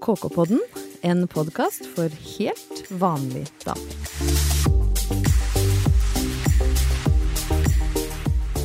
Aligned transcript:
KK-podden, 0.00 0.60
en 1.04 1.26
podkast 1.28 1.84
for 1.92 2.08
helt 2.08 2.78
vanlig 2.88 3.42
damer. 3.66 3.96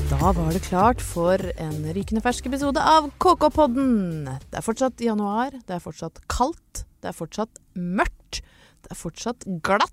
Da 0.08 0.32
var 0.32 0.56
det 0.56 0.64
klart 0.64 1.04
for 1.04 1.44
en 1.60 1.90
rykende 1.98 2.24
fersk 2.24 2.48
episode 2.48 2.80
av 2.80 3.10
KK-podden. 3.20 4.30
Det 4.48 4.62
er 4.62 4.64
fortsatt 4.64 5.04
januar, 5.04 5.52
det 5.68 5.76
er 5.76 5.84
fortsatt 5.84 6.24
kaldt, 6.32 6.86
det 7.04 7.12
er 7.12 7.20
fortsatt 7.20 7.60
mørkt, 7.76 8.40
det 8.86 8.96
er 8.96 9.02
fortsatt 9.02 9.44
glatt 9.66 9.92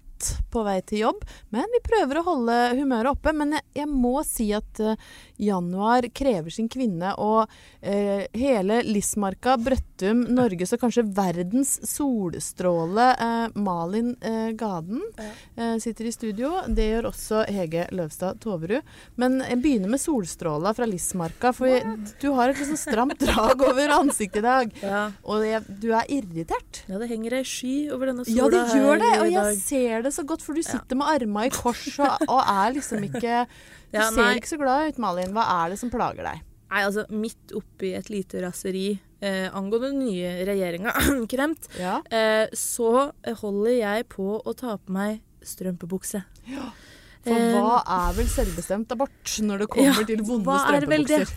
på 0.52 0.62
vei 0.62 0.78
til 0.86 1.02
jobb. 1.08 1.26
Men 1.50 1.66
vi 1.74 1.82
prøver 1.84 2.20
å 2.20 2.26
holde 2.26 2.58
humøret 2.78 3.16
oppe. 3.16 3.34
Men 3.34 3.56
jeg, 3.56 3.66
jeg 3.82 3.90
må 3.90 4.20
si 4.26 4.52
at 4.54 4.82
uh, 4.84 4.94
januar 5.42 6.06
krever 6.14 6.54
sin 6.54 6.68
kvinne, 6.72 7.12
og 7.18 7.50
eh, 7.82 8.24
hele 8.38 8.80
Lismarka, 8.86 9.56
Brøttum, 9.60 10.22
Norges 10.34 10.72
og 10.76 10.82
kanskje 10.84 11.04
verdens 11.16 11.74
solstråle, 11.90 13.08
eh, 13.18 13.58
Malin 13.58 14.14
Gaden, 14.58 15.02
sitter 15.82 16.06
i 16.08 16.12
studio. 16.14 16.52
Det 16.68 16.84
gjør 16.88 17.08
også 17.10 17.42
Hege 17.52 17.86
Løvstad 17.94 18.38
Toverud. 18.42 18.82
Men 19.20 19.40
jeg 19.44 19.58
begynner 19.62 19.90
med 19.92 20.00
solstråla 20.02 20.72
fra 20.76 20.86
Lismarka, 20.88 21.52
for 21.56 21.68
jeg, 21.70 21.84
du 22.22 22.28
har 22.36 22.52
et 22.52 22.60
liksom 22.60 22.78
stramt 22.80 23.20
drag 23.22 23.62
over 23.66 23.94
ansiktet 23.98 24.42
i 24.42 24.46
dag. 24.46 24.72
Ja. 24.82 25.02
Og 25.26 25.44
jeg, 25.46 25.62
du 25.82 25.90
er 25.96 26.08
irritert. 26.12 26.82
ja, 26.88 26.98
det 27.02 27.10
henger 27.10 27.38
ei 27.40 27.44
sky 27.46 27.74
over 27.94 28.10
denne 28.12 28.26
sola 28.26 28.36
Ja, 28.38 28.48
det 28.52 28.62
gjør 28.78 29.02
det, 29.02 29.12
og 29.20 29.30
jeg 29.32 29.60
ser 29.62 30.06
det 30.06 30.14
så 30.16 30.24
godt, 30.28 30.42
for 30.44 30.56
du 30.58 30.62
sitter 30.66 30.98
med 30.98 31.08
armene 31.12 31.48
i 31.48 31.54
kors 31.54 31.84
og, 31.98 32.26
og 32.28 32.42
er 32.42 32.76
liksom 32.78 33.08
ikke 33.10 33.44
Du 33.92 33.98
Ja, 33.98 34.06
ser 34.08 34.38
ikke 34.38 34.48
så 34.48 34.56
glad 34.56 34.88
ut, 34.94 34.98
Malin. 35.04 35.31
Hva 35.32 35.44
er 35.64 35.72
det 35.72 35.78
som 35.80 35.90
plager 35.92 36.26
deg? 36.28 36.42
Nei, 36.72 36.82
altså, 36.86 37.02
midt 37.12 37.52
oppi 37.58 37.90
et 37.98 38.08
lite 38.08 38.40
raseri 38.44 38.86
eh, 39.20 39.48
angående 39.52 39.90
den 39.90 39.98
nye 40.06 40.30
regjeringa, 40.48 40.94
kremt, 41.32 41.68
Ja. 41.80 41.98
eh, 42.10 42.46
så 42.56 43.10
holder 43.42 43.74
jeg 43.76 44.06
på 44.12 44.38
å 44.40 44.54
ta 44.56 44.78
på 44.80 44.94
meg 44.96 45.20
strømpebukse. 45.44 46.22
For 47.22 47.38
Eh, 47.38 47.52
hva 47.54 47.76
er 47.86 48.14
vel 48.16 48.26
selvbestemt 48.26 48.90
abort 48.94 49.34
når 49.46 49.62
det 49.62 49.68
kommer 49.70 50.00
Ja, 50.00 50.06
til 50.08 50.22
vonde 50.26 50.56
er 50.56 50.80
strømpebukser? 50.80 51.30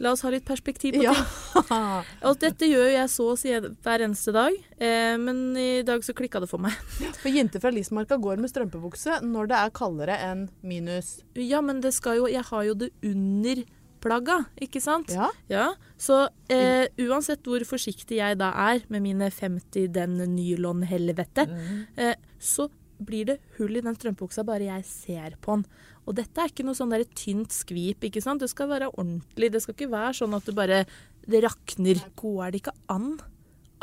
La 0.00 0.10
oss 0.12 0.22
ha 0.24 0.30
litt 0.32 0.44
perspektiv 0.48 0.94
på 0.96 1.02
Ja. 1.04 1.12
ting. 1.12 2.04
Og 2.28 2.38
dette 2.40 2.68
gjør 2.68 2.88
jeg 2.92 3.08
så 3.12 3.26
å 3.32 3.36
si 3.38 3.52
hver 3.52 4.04
eneste 4.04 4.32
dag, 4.32 4.52
eh, 4.80 5.16
men 5.20 5.56
i 5.56 5.82
dag 5.82 6.00
så 6.04 6.14
klikka 6.16 6.40
det 6.40 6.48
for 6.48 6.58
meg. 6.58 6.72
For 7.22 7.28
jenter 7.32 7.60
fra 7.60 7.70
Lismarka 7.72 8.16
går 8.20 8.40
med 8.40 8.50
strømpebukse 8.52 9.20
når 9.24 9.48
det 9.52 9.56
er 9.60 9.70
kaldere 9.76 10.16
enn 10.30 10.46
minus 10.62 11.18
Ja, 11.34 11.60
men 11.60 11.80
det 11.84 11.92
skal 11.96 12.16
jo 12.22 12.26
Jeg 12.32 12.44
har 12.48 12.64
jo 12.64 12.74
det 12.74 12.90
under 13.04 13.64
plagga, 14.00 14.44
ikke 14.62 14.80
sant? 14.80 15.08
Ja. 15.10 15.28
Ja, 15.50 15.66
så 15.98 16.28
eh, 16.52 16.86
uansett 17.00 17.42
hvor 17.48 17.60
forsiktig 17.66 18.18
jeg 18.20 18.38
da 18.38 18.52
er 18.70 18.82
med 18.92 19.02
mine 19.02 19.30
50 19.32 19.88
den 19.90 20.18
nylonhelvete, 20.36 21.48
eh, 21.96 22.14
så 22.38 22.68
blir 22.98 23.28
det 23.30 23.36
hull 23.58 23.78
i 23.78 23.82
den 23.84 23.96
strømpebuksa 23.96 24.44
bare 24.46 24.68
jeg 24.68 24.86
ser 24.88 25.36
på 25.42 25.58
den. 25.58 25.66
Og 26.06 26.16
dette 26.18 26.42
er 26.42 26.52
ikke 26.52 26.66
noe 26.66 26.78
sånn 26.78 26.92
der 26.94 27.04
tynt 27.18 27.54
skvip, 27.54 28.04
ikke 28.06 28.22
sant? 28.22 28.44
Det 28.44 28.50
skal 28.52 28.70
være 28.70 28.92
ordentlig. 28.94 29.50
Det 29.54 29.62
skal 29.64 29.76
ikke 29.76 29.92
være 29.92 30.14
sånn 30.20 30.36
at 30.38 30.46
det 30.46 30.56
bare 30.56 30.84
det 31.26 31.42
rakner. 31.44 32.02
Går 32.18 32.54
det 32.54 32.62
ikke 32.62 32.76
an 32.92 33.16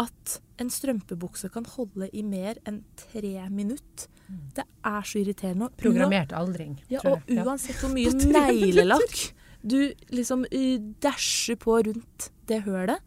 at 0.01 0.39
en 0.61 0.71
strømpebukse 0.73 1.51
kan 1.53 1.67
holde 1.75 2.07
i 2.15 2.23
mer 2.25 2.57
enn 2.69 2.81
tre 2.97 3.35
minutter? 3.53 4.09
Det 4.55 4.63
er 4.63 5.05
så 5.05 5.19
irriterende. 5.19 5.69
Programmert 5.77 6.31
aldring, 6.33 6.77
ja, 6.89 7.01
tror 7.03 7.19
og 7.19 7.27
jeg. 7.27 7.37
Ja. 7.37 7.45
uansett 7.45 7.81
hvor 7.83 7.91
mye 7.93 8.13
neglelakk 8.17 9.17
du 9.63 9.93
liksom 10.11 10.43
uh, 10.47 10.77
dasher 11.03 11.55
på 11.59 11.77
rundt 11.87 12.29
det 12.49 12.63
hølet, 12.65 12.99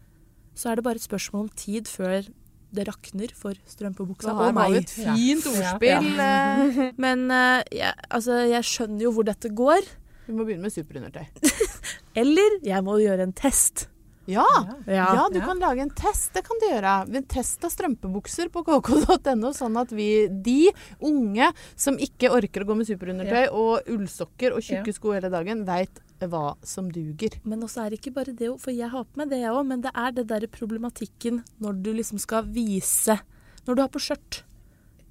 så 0.57 0.71
er 0.71 0.79
det 0.79 0.87
bare 0.87 1.01
et 1.01 1.05
spørsmål 1.05 1.47
om 1.47 1.53
tid 1.53 1.89
før 1.91 2.29
det 2.77 2.87
rakner 2.89 3.33
for 3.37 3.57
strømpebuksa 3.69 4.31
og 4.33 4.39
her 4.39 4.53
har 4.53 4.53
vi 4.53 4.75
meg. 4.77 4.83
et 4.85 4.93
fint 4.95 5.47
Ja. 5.49 5.73
ordspill. 5.73 6.21
eh. 6.21 6.93
Men 7.05 7.27
uh, 7.33 7.61
jeg, 7.73 7.93
altså, 8.11 8.39
jeg 8.51 8.63
skjønner 8.69 9.07
jo 9.09 9.13
hvor 9.17 9.27
dette 9.29 9.51
går. 9.57 9.89
Vi 10.27 10.35
må 10.35 10.45
begynne 10.47 10.67
med 10.69 10.75
superundertøy. 10.75 11.27
Eller 12.23 12.57
jeg 12.67 12.83
må 12.87 12.97
gjøre 13.03 13.23
en 13.29 13.33
test. 13.37 13.87
Ja! 14.27 14.47
Ja. 14.87 15.07
Ja, 15.15 15.27
du 15.33 15.39
kan 15.41 15.61
lage 15.63 15.83
en 15.85 15.91
test. 15.95 16.33
Det 16.35 16.43
kan 16.47 16.59
du 16.63 16.67
gjøre. 16.69 16.95
En 17.15 17.27
test 17.31 17.63
av 17.67 17.71
strømpebukser 17.75 18.51
på 18.55 18.63
kk.no, 18.67 19.53
sånn 19.55 19.79
at 19.81 19.93
vi, 19.95 20.27
de 20.29 20.73
unge 21.07 21.51
som 21.79 21.99
ikke 21.99 22.33
orker 22.35 22.65
å 22.65 22.71
gå 22.73 22.79
med 22.81 22.89
superundertøy 22.91 23.47
og 23.55 23.87
ullsokker 23.95 24.57
og 24.57 24.65
tjukke 24.67 24.95
sko 24.97 25.15
hele 25.17 25.31
dagen, 25.33 25.65
veit 25.69 26.03
hva 26.25 26.55
som 26.65 26.89
duger. 26.91 27.39
Men 27.45 27.63
også 27.67 27.85
er 27.85 27.93
det 27.93 28.01
ikke 28.01 28.15
bare 28.17 28.33
det, 28.37 28.49
for 28.63 28.73
jeg 28.73 28.89
har 28.93 29.05
på 29.05 29.21
meg 29.21 29.31
det 29.35 29.43
òg, 29.51 29.63
men 29.69 29.83
det 29.85 29.93
er 29.95 30.15
det 30.17 30.27
derre 30.31 30.49
problematikken 30.51 31.43
når 31.63 31.81
du 31.85 31.93
liksom 31.93 32.19
skal 32.23 32.47
vise 32.49 33.19
Når 33.67 33.75
du 33.75 33.81
har 33.83 33.91
på 33.93 34.01
skjørt 34.01 34.45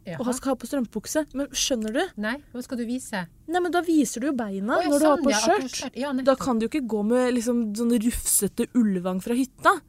Jaha. 0.05 0.19
og 0.21 0.35
skal 0.35 0.49
ha 0.51 0.55
på 0.55 0.67
strømpebukse. 0.69 1.25
Men 1.33 1.47
skjønner 1.49 1.93
du? 1.93 2.03
Nei, 2.21 2.35
hva 2.53 2.61
skal 2.63 2.77
du 2.77 2.85
vise? 2.85 3.25
Nei, 3.47 3.59
men 3.59 3.71
da 3.71 3.81
viser 3.81 4.21
du 4.21 4.27
jo 4.27 4.33
beina 4.37 4.77
Åh, 4.77 4.85
når 4.91 4.99
du 4.99 5.05
har 5.05 5.17
sånn, 5.17 5.25
på 5.25 5.31
ja, 5.33 5.41
skjørt. 5.41 5.91
Ja, 5.95 6.13
Da 6.13 6.35
kan 6.35 6.59
du 6.59 6.67
jo 6.67 6.69
ikke 6.69 6.85
gå 6.87 7.03
med 7.05 7.33
liksom 7.33 7.73
sånn 7.75 7.91
rufsete 8.05 8.67
Ulvang 8.75 9.21
fra 9.21 9.33
hytta. 9.33 9.79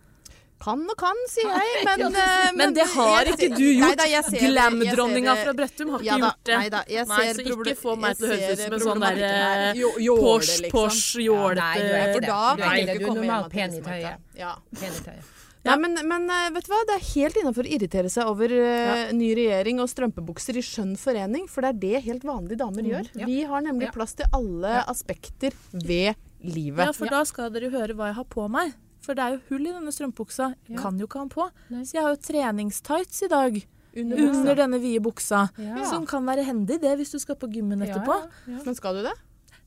Kan 0.59 0.87
og 0.89 0.97
kan, 0.97 1.15
sier 1.29 1.51
jeg, 1.53 1.85
men 1.85 1.99
Ja, 2.01 2.09
det- 2.09 2.17
eh, 2.17 2.53
Men 2.57 2.73
det 2.73 2.87
har 2.89 3.25
jeg- 3.25 3.35
ikke 3.37 3.57
du 3.57 3.75
gjort. 3.77 4.41
Glam-dronninga 4.41 5.37
fra 5.45 5.53
Brøttum 5.53 5.91
har 5.91 5.99
ikke 6.01 6.05
Ja 6.07 6.17
da, 6.17 6.27
gjort 6.27 6.45
det. 6.45 6.57
Nei 6.59 6.69
da, 6.71 6.83
jeg 6.89 7.07
Nei, 7.07 7.17
ser 7.17 7.35
så 7.35 7.41
ikke 7.45 7.77
få 7.77 7.97
meg 8.01 8.17
til 8.17 8.27
å 8.27 8.31
høres 8.31 8.51
ut 8.53 8.59
som 8.65 8.73
en 8.73 8.81
sånn 8.81 9.01
derre 9.01 9.75
Porsche. 10.17 10.71
Porsche, 10.71 11.21
Ja, 11.21 11.31
jålete 11.31 11.57
nei, 11.61 11.77
du 11.77 11.85
ikke 11.85 12.13
For 12.15 12.21
da 12.21 12.57
kan 12.57 12.73
du 12.73 12.93
ikke 12.93 13.07
komme 13.07 13.25
hjem 13.27 13.43
med 13.43 13.51
pen 13.51 13.75
i 13.75 13.81
tøyet. 13.81 14.17
Ja. 14.39 14.55
Pen 14.81 14.93
i 14.93 15.03
tøyet. 15.05 15.36
Ja, 15.67 15.77
men, 15.83 15.99
men 16.09 16.29
eh, 16.31 16.49
vet 16.55 16.67
du 16.69 16.73
hva? 16.73 16.81
det 16.89 16.95
er 16.97 17.05
helt 17.15 17.37
innafor 17.43 17.67
å 17.67 17.73
irritere 17.77 18.11
seg 18.13 18.31
over 18.31 18.53
eh, 18.57 19.13
ny 19.17 19.33
regjering 19.39 19.83
og 19.83 19.91
strømpebukser 19.93 20.57
i 20.61 20.65
skjønn 20.65 20.95
forening, 21.01 21.49
for 21.51 21.67
det 21.67 21.75
er 21.75 21.81
det 21.83 22.05
helt 22.07 22.25
vanlige 22.27 22.61
damer 22.63 22.87
gjør. 22.87 23.11
ja. 23.19 23.27
Vi 23.27 23.43
har 23.51 23.63
nemlig 23.67 23.89
Ja. 23.91 23.95
plass 23.99 24.15
til 24.15 24.27
alle 24.33 24.81
aspekter 24.87 25.53
ved 25.73 26.15
livet. 26.43 26.85
Ja, 26.87 26.93
for 26.97 27.11
da 27.11 27.25
skal 27.29 27.51
dere 27.51 27.71
høre 27.75 27.95
hva 27.99 28.11
jeg 28.13 28.19
har 28.23 28.29
på 28.31 28.49
meg. 28.51 28.75
For 29.07 29.15
det 29.15 29.23
er 29.23 29.37
jo 29.37 29.41
hull 29.51 29.67
i 29.69 29.73
denne 29.73 29.93
strømpebuksa. 29.95 30.55
Ja. 30.69 30.77
Kan 30.81 30.99
jo 30.99 31.07
ikke 31.07 31.21
ha 31.21 31.25
den 31.27 31.31
på. 31.35 31.45
Nei. 31.71 31.83
Så 31.87 31.95
jeg 31.99 32.03
har 32.03 32.15
jo 32.17 32.23
treningstights 32.27 33.23
i 33.23 33.29
dag. 33.31 33.59
Under 33.97 34.19
Under 34.29 34.55
denne 34.59 34.81
vide 34.83 35.01
buksa. 35.01 35.45
Ja. 35.63 35.85
Som 35.89 36.05
kan 36.11 36.27
være 36.27 36.43
hendig, 36.45 36.81
det, 36.83 36.97
hvis 36.99 37.13
du 37.15 37.19
skal 37.23 37.39
på 37.41 37.49
gymmen 37.49 37.81
Ja, 37.81 37.95
etterpå. 37.95 38.17
ja, 38.19 38.57
ja. 38.57 38.63
Men 38.67 38.75
skal 38.77 38.99
du 38.99 39.03
det? 39.07 39.15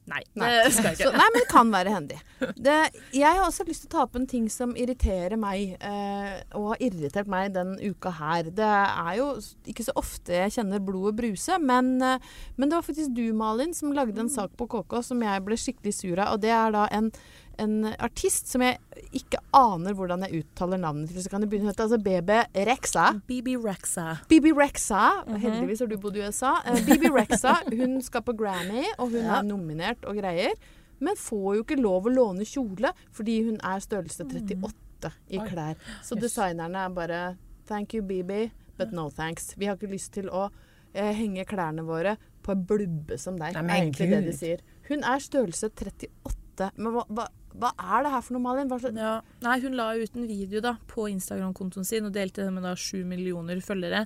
Nei, 0.09 0.21
Nei. 0.39 0.49
det 0.65 0.73
skal 0.73 0.89
jeg 0.93 0.99
Så, 1.03 1.11
nei, 1.13 1.27
men 1.33 1.43
det 1.43 1.49
kan 1.51 1.71
være 1.73 1.93
hendig. 1.93 2.19
Det, 2.55 2.75
jeg 3.13 3.27
har 3.37 3.43
også 3.45 3.65
lyst 3.67 3.83
til 3.85 3.89
å 3.91 3.93
ta 3.93 4.03
opp 4.07 4.15
en 4.17 4.27
ting 4.29 4.47
som 4.51 4.73
irriterer 4.79 5.37
meg, 5.39 5.75
eh, 5.79 6.39
og 6.57 6.71
har 6.73 6.83
irritert 6.87 7.29
meg 7.29 7.53
den 7.55 7.75
uka 7.83 8.13
her. 8.19 8.49
Det 8.55 8.69
er 8.69 9.11
jo 9.19 9.27
ikke 9.69 9.85
så 9.85 9.95
ofte 9.99 10.33
jeg 10.39 10.55
kjenner 10.57 10.81
blodet 10.83 11.17
bruse, 11.19 11.59
men, 11.61 11.95
eh, 12.01 12.31
men 12.57 12.69
det 12.71 12.79
var 12.79 12.87
faktisk 12.87 13.13
du, 13.17 13.27
Malin, 13.37 13.75
som 13.77 13.93
lagde 13.95 14.19
en 14.23 14.31
sak 14.31 14.55
på 14.57 14.69
KK 14.71 15.03
som 15.11 15.21
jeg 15.25 15.45
ble 15.45 15.59
skikkelig 15.59 15.93
sur 15.99 16.17
av. 16.17 16.33
Og 16.35 16.43
det 16.43 16.53
er 16.55 16.73
da 16.75 16.87
en, 16.95 17.11
en 17.59 17.85
artist 17.99 18.47
som 18.51 18.61
jeg 18.63 18.77
ikke 19.15 19.39
aner 19.57 19.93
hvordan 19.97 20.23
jeg 20.25 20.43
uttaler 20.43 20.79
navnet 20.81 21.09
til. 21.11 21.21
Så 21.23 21.29
kan 21.31 21.41
jeg 21.43 21.49
begynne 21.51 21.71
hete 21.71 21.85
altså 21.85 21.99
BB 22.01 22.29
Rexa. 22.69 23.05
BB 23.29 23.55
Rexa. 23.63 24.05
BB 24.31 24.51
Rexa, 24.57 25.03
Mhm. 25.27 25.39
heldigvis 25.43 25.79
har 25.83 25.87
du 25.91 25.97
bodd 25.97 26.17
i 26.17 26.25
USA. 26.27 26.53
BB 26.65 26.85
Bibi 26.89 27.09
Rexa 27.15 27.55
hun 27.69 28.01
skal 28.01 28.21
på 28.21 28.35
Grammy, 28.37 28.83
og 28.97 29.09
hun 29.11 29.21
Ja. 29.23 29.39
er 29.39 29.43
nominert 29.43 30.03
og 30.05 30.15
greier. 30.17 30.53
Men 30.99 31.15
får 31.15 31.55
jo 31.55 31.63
ikke 31.63 31.79
lov 31.81 32.03
å 32.09 32.13
låne 32.15 32.43
kjole 32.47 32.91
fordi 33.11 33.43
hun 33.45 33.59
er 33.63 33.79
størrelse 33.79 34.25
38 34.27 35.11
i 35.29 35.37
klær. 35.37 35.75
Så 36.03 36.15
designerne 36.19 36.75
er 36.85 36.89
bare 36.89 37.37
Thank 37.67 37.93
you, 37.93 38.01
BB, 38.01 38.51
but 38.77 38.91
no 38.91 39.09
thanks. 39.09 39.53
Vi 39.55 39.65
har 39.67 39.75
ikke 39.77 39.91
lyst 39.91 40.11
til 40.13 40.25
å 40.29 40.49
eh, 40.93 41.13
henge 41.13 41.45
klærne 41.45 41.83
våre 41.85 42.17
på 42.41 42.51
en 42.51 42.63
blubbe 42.65 43.17
som 43.19 43.37
deg. 43.37 43.53
Nei, 43.53 43.61
er 43.61 43.83
egentlig 43.83 44.09
det 44.09 44.25
de 44.25 44.31
sier. 44.33 44.59
Hun 44.89 45.03
er 45.03 45.19
størrelse 45.21 45.69
38. 45.69 46.71
Men 46.77 46.93
hva, 46.95 47.03
hva, 47.13 47.27
hva 47.59 47.71
er 47.75 48.05
det 48.05 48.11
her 48.13 48.23
for 48.23 48.35
noe, 48.35 48.43
Malin? 48.43 48.71
Ja. 48.95 49.13
Nei, 49.43 49.55
hun 49.63 49.75
la 49.77 49.89
ut 49.99 50.15
en 50.15 50.27
video 50.29 50.61
da 50.63 50.75
på 50.89 51.07
Instagram-kontoen 51.11 51.87
sin 51.87 52.07
og 52.07 52.13
delte 52.15 52.45
det 52.45 52.53
med 52.55 52.63
da 52.63 52.75
sju 52.79 53.03
millioner 53.07 53.59
følgere, 53.63 54.05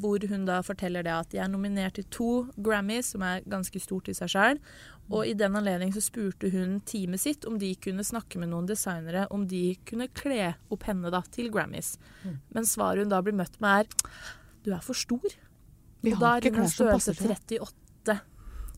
hvor 0.00 0.24
hun 0.30 0.46
da 0.48 0.60
forteller 0.66 1.06
det 1.06 1.14
at 1.14 1.32
de 1.34 1.40
er 1.42 1.50
nominert 1.50 1.98
til 1.98 2.06
to 2.14 2.30
Grammys, 2.56 3.12
som 3.14 3.24
er 3.26 3.42
ganske 3.50 3.82
stort 3.82 4.10
i 4.12 4.16
seg 4.16 4.30
sjøl. 4.34 4.62
Og 5.12 5.26
i 5.28 5.34
den 5.36 5.58
anledning 5.58 5.92
så 5.92 6.00
spurte 6.04 6.48
hun 6.54 6.78
teamet 6.88 7.20
sitt 7.20 7.44
om 7.48 7.58
de 7.60 7.74
kunne 7.76 8.06
snakke 8.06 8.40
med 8.40 8.52
noen 8.54 8.68
designere 8.70 9.26
om 9.34 9.44
de 9.50 9.74
kunne 9.84 10.08
kle 10.16 10.54
opp 10.72 10.86
henne 10.88 11.12
da 11.12 11.20
til 11.34 11.50
Grammys. 11.52 11.96
Men 12.54 12.68
svaret 12.68 13.04
hun 13.04 13.12
da 13.12 13.20
blir 13.24 13.36
møtt 13.36 13.58
med 13.60 13.84
er 13.84 14.22
du 14.64 14.72
er 14.72 14.80
for 14.80 14.96
stor. 14.96 15.34
Vi 16.04 16.12
og 16.14 16.20
da 16.20 16.34
har 16.34 16.38
er 16.38 16.48
ikke 16.48 16.62
hun 16.62 16.72
størrelse 16.72 17.16
til 17.18 17.60
38. 17.60 18.20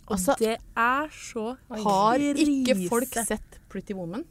Og 0.06 0.14
Altså, 0.14 0.34
det 0.38 0.56
er 0.78 1.08
så 1.10 1.56
Har 1.82 2.22
ikke 2.22 2.76
folk 2.88 3.16
sett 3.26 3.56
Pretty 3.76 3.94
Woman? 3.98 4.24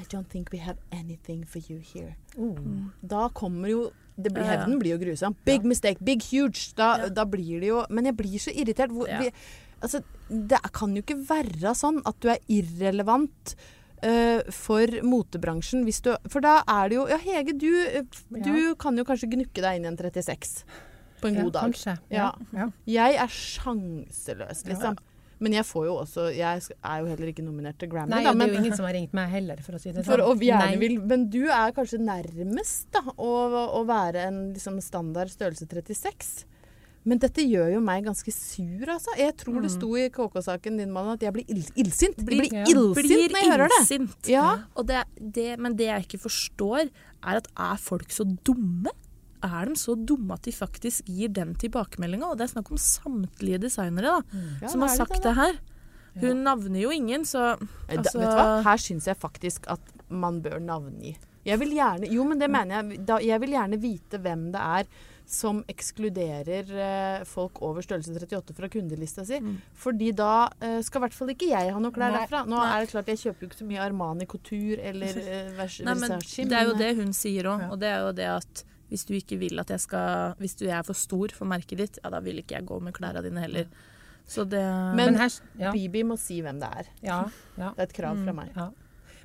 I 0.00 0.04
don't 0.10 0.28
think 0.32 0.50
we 0.52 0.58
have 0.64 0.78
anything 0.90 1.44
for 1.46 1.60
you 1.68 1.78
here. 1.92 2.14
Oh. 2.38 2.56
Da 3.02 3.28
kommer 3.36 3.70
jo 3.70 3.88
det 4.20 4.32
blir, 4.34 4.44
Ja, 4.44 4.52
ja. 4.52 4.60
Hevnen 4.60 4.78
blir 4.80 4.94
jo 4.96 5.00
grusom. 5.00 5.34
Big 5.46 5.64
mistake, 5.64 6.02
big 6.04 6.22
huge. 6.30 6.72
Da, 6.76 6.96
Ja. 6.98 7.08
da 7.08 7.24
blir 7.24 7.60
det 7.60 7.68
jo 7.68 7.84
Men 7.90 8.04
jeg 8.10 8.16
blir 8.16 8.38
så 8.38 8.50
irritert. 8.52 8.90
Hvor, 8.90 9.08
Ja. 9.08 9.20
vi, 9.20 9.30
altså, 9.82 10.02
det 10.28 10.60
kan 10.72 10.94
jo 10.96 11.02
ikke 11.02 11.18
være 11.28 11.74
sånn 11.74 12.02
at 12.04 12.18
du 12.20 12.28
er 12.28 12.38
irrelevant 12.48 13.54
Uh, 14.02 14.40
for 14.50 14.86
motebransjen 15.04 15.82
hvis 15.84 15.98
du 16.00 16.16
For 16.32 16.40
da 16.40 16.62
er 16.66 16.88
det 16.88 16.96
jo 16.96 17.02
Ja, 17.10 17.18
Hege, 17.18 17.52
du, 17.52 17.66
eh, 17.84 18.02
du 18.32 18.74
kan 18.80 18.96
jo 18.96 19.04
kanskje 19.04 19.28
gnukke 19.28 19.60
deg 19.60 19.76
inn 19.76 19.84
i 19.84 19.88
en 19.88 19.98
36 19.98 20.64
på 21.20 21.28
en 21.28 21.34
Ja, 21.34 21.42
god 21.42 21.52
dag. 21.52 21.62
Kanskje. 21.66 21.98
Ja. 22.08 22.30
ja. 22.50 22.70
Jeg 22.86 23.18
er 23.20 23.28
sjanseløs, 23.28 24.64
liksom. 24.64 24.96
Men 25.40 25.56
jeg 25.56 25.64
får 25.64 25.86
jo 25.88 25.94
også 26.02 26.26
Jeg 26.36 26.62
er 26.68 27.00
jo 27.00 27.08
heller 27.08 27.30
ikke 27.32 27.44
nominert 27.44 27.78
til 27.80 27.88
Grammy, 27.92 28.12
Nei, 28.12 28.22
da. 28.26 28.34
men, 28.36 28.44
det 28.44 28.52
er 28.52 28.58
jo 28.58 28.64
ingen 28.66 28.76
som 28.76 28.88
har 28.88 28.96
ringt 28.96 29.16
meg 29.16 29.32
heller, 29.32 29.62
for 29.64 29.78
å 29.78 29.80
si 29.80 29.88
det 29.88 30.04
sånn. 30.04 30.12
vil, 30.82 30.96
men 31.10 31.26
du 31.32 31.42
er 31.48 31.74
kanskje 31.76 32.00
nærmest 32.04 32.90
da, 32.94 33.02
å, 33.16 33.32
å 33.80 33.82
være 33.88 34.28
en 34.28 34.40
liksom, 34.52 34.78
standard 34.84 35.32
størrelse 35.32 35.68
36. 35.70 36.32
Men 37.08 37.20
dette 37.22 37.40
gjør 37.48 37.70
jo 37.72 37.80
meg 37.80 38.04
ganske 38.04 38.32
sur, 38.34 38.84
altså. 38.92 39.14
Jeg 39.16 39.32
tror 39.40 39.62
det 39.64 39.70
sto 39.72 39.88
i 39.96 40.08
KK-saken 40.12 40.76
din 40.82 40.90
mann 40.92 41.14
at 41.14 41.22
jeg 41.24 41.32
blir 41.32 41.48
ill 41.48 41.62
illsint. 41.80 42.18
Jeg 42.20 42.26
blir 42.28 42.44
ja. 42.44 42.66
illsint 42.68 43.32
når 43.32 43.40
jeg 43.40 43.52
hører 43.54 43.72
det. 43.72 44.00
Ja. 44.28 44.48
Og 44.76 44.88
det, 44.90 45.06
det, 45.16 45.54
men 45.56 45.78
det 45.78 45.88
jeg 45.88 46.04
ikke 46.04 46.20
forstår, 46.26 46.90
er 47.24 47.40
at 47.40 47.48
er 47.56 47.80
folk 47.80 48.12
så 48.12 48.28
dumme? 48.28 48.92
Er 49.46 49.70
de 49.70 49.76
så 49.80 49.96
dumme 49.96 50.36
at 50.36 50.46
de 50.46 50.52
faktisk 50.54 51.08
gir 51.08 51.32
den 51.36 51.54
tilbakemeldinga? 51.60 52.30
Og 52.30 52.38
det 52.38 52.46
er 52.48 52.54
snakk 52.54 52.72
om 52.74 52.80
samtlige 52.80 53.60
designere 53.62 54.18
da, 54.18 54.42
Ja, 54.60 54.72
som 54.72 54.84
har 54.84 54.94
sagt 54.94 55.18
det, 55.18 55.24
det 55.28 55.36
her. 55.38 55.60
Hun 56.20 56.42
navner 56.44 56.80
jo 56.82 56.90
ingen, 56.90 57.24
så 57.24 57.54
altså. 57.54 57.62
Da, 57.88 58.02
vet 58.02 58.14
du 58.14 58.20
hva? 58.26 58.46
Her 58.66 58.82
syns 58.82 59.06
jeg 59.06 59.18
faktisk 59.20 59.68
at 59.70 59.92
man 60.10 60.40
bør 60.42 60.58
navngi. 60.62 61.14
Jeg 61.46 61.56
vil 61.62 61.72
gjerne 61.72 62.10
Jo, 62.10 62.26
men 62.28 62.40
det 62.40 62.50
mener 62.52 62.80
jeg. 62.80 63.00
Da, 63.08 63.20
jeg 63.24 63.40
vil 63.40 63.56
gjerne 63.56 63.80
vite 63.80 64.20
hvem 64.20 64.50
det 64.52 64.60
er 64.80 64.90
som 65.30 65.60
ekskluderer 65.70 66.70
eh, 66.74 67.24
folk 67.28 67.60
over 67.62 67.84
størrelse 67.86 68.10
38 68.18 68.54
fra 68.56 68.68
kundelista 68.68 69.22
si. 69.24 69.38
Mm. 69.38 69.60
Fordi 69.78 70.10
da 70.18 70.48
eh, 70.58 70.80
skal 70.82 70.98
i 70.98 71.04
hvert 71.04 71.14
fall 71.14 71.30
ikke 71.36 71.52
jeg 71.52 71.70
ha 71.70 71.82
noe 71.82 71.94
klær 71.94 72.10
Nei, 72.10 72.24
derfra. 72.24 72.42
Nå 72.50 72.58
nei. 72.58 72.66
er 72.72 72.82
det 72.82 72.90
klart 72.90 73.12
jeg 73.12 73.20
kjøper 73.22 73.46
jo 73.46 73.50
ikke 73.50 73.60
så 73.60 73.68
mye 73.68 73.84
Armani 73.84 74.26
Couture 74.30 74.80
eller 74.90 75.20
eh, 75.22 75.52
Versace. 75.54 75.86
Nei, 75.86 75.94
men 76.02 76.18
det 76.50 76.58
er 76.58 76.66
jo 76.66 76.74
det 76.82 76.90
hun 76.98 77.14
sier 77.14 77.50
òg, 77.52 77.68
og 77.70 77.78
det 77.82 77.92
er 77.92 78.02
jo 78.08 78.10
det 78.18 78.28
at 78.32 78.64
hvis 78.90 79.04
du 79.06 79.14
ikke 79.14 79.38
vil 79.38 79.58
at 79.62 79.70
jeg 79.70 79.80
skal 79.80 80.34
Hvis 80.38 80.56
du 80.58 80.66
er 80.68 80.82
for 80.82 80.94
stor 80.98 81.28
for 81.32 81.46
merket 81.46 81.78
ditt, 81.78 81.98
ja, 82.02 82.10
da 82.10 82.20
vil 82.20 82.42
ikke 82.42 82.58
jeg 82.58 82.66
gå 82.66 82.80
med 82.82 82.92
klærne 82.94 83.22
dine 83.22 83.40
heller. 83.40 83.66
Så 84.26 84.44
det 84.48 84.60
Men- 84.60 84.96
Men 85.14 85.16
her, 85.16 85.30
ja, 85.58 85.72
Bibi 85.72 86.02
må 86.04 86.18
si 86.18 86.40
hvem 86.42 86.60
det 86.60 86.68
er. 86.68 86.84
ja, 87.02 87.24
ja, 87.58 87.70
Det 87.70 87.78
er 87.78 87.82
et 87.82 87.92
krav 87.94 88.16
fra 88.24 88.32
Mm. 88.32 88.36
meg. 88.36 88.50
ja. 88.56 88.68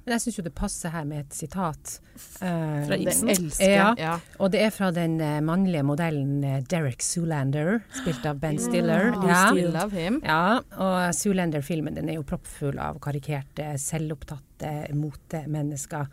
Men 0.08 0.20
jeg 0.20 0.22
syns 0.22 0.36
jo 0.38 0.44
det 0.44 0.54
passer 0.54 0.90
her 0.92 1.04
med 1.04 1.20
et 1.26 1.34
sitat. 1.34 2.00
Uh, 2.40 2.86
Fra 2.86 2.96
Det 2.96 3.08
Ibsen. 3.08 3.28
elsker. 3.30 3.66
Ja. 3.76 3.96
Ja. 3.98 4.20
Og 4.40 4.52
det 4.52 4.62
er 4.62 4.70
fra 4.70 4.92
den 4.92 5.20
eh, 5.20 5.40
mannlige 5.42 5.82
modellen 5.84 6.44
eh, 6.44 6.62
Derek 6.62 7.02
Zoolander, 7.02 7.82
spilt 8.04 8.24
av 8.24 8.40
Ben 8.40 8.60
Stiller. 8.60 9.12
Mm, 9.16 9.28
Ja. 9.28 9.48
still 9.50 9.72
love 9.74 9.92
him. 9.92 10.22
Ja, 10.24 10.60
og 10.78 11.12
Zoolander-filmen 11.16 11.96
den 11.96 12.08
er 12.10 12.14
jo 12.20 12.22
proppfull 12.24 12.78
av 12.78 13.00
karikerte, 13.00 13.74
selvopptatte 13.82 14.94
motemennesker. 14.94 16.08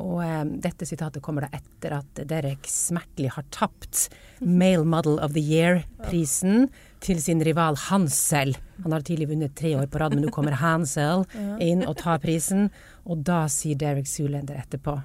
Og 0.00 0.22
eh, 0.24 0.44
dette 0.64 0.86
sitatet 0.88 1.22
kommer 1.24 1.46
da 1.46 1.58
etter 1.58 1.98
at 1.98 2.22
Derek 2.28 2.68
smertelig 2.70 3.34
har 3.34 3.44
tapt 3.52 4.06
Male 4.40 4.86
Model 4.88 5.18
of 5.20 5.34
the 5.36 5.42
Year-prisen 5.42 6.68
til 7.04 7.20
sin 7.22 7.42
rival 7.44 7.76
Hansel. 7.88 8.54
Han 8.82 8.94
har 8.94 9.04
tidlig 9.04 9.28
vunnet 9.32 9.56
tre 9.58 9.74
år 9.76 9.88
på 9.90 10.00
rad, 10.00 10.14
men 10.16 10.24
nå 10.26 10.32
kommer 10.34 10.56
Hansel 10.62 11.26
inn 11.70 11.84
og 11.86 11.98
tar 12.00 12.22
prisen. 12.22 12.70
Og 13.04 13.24
da 13.26 13.44
sier 13.52 13.78
Derek 13.78 14.08
Zulender 14.08 14.60
etterpå 14.62 15.00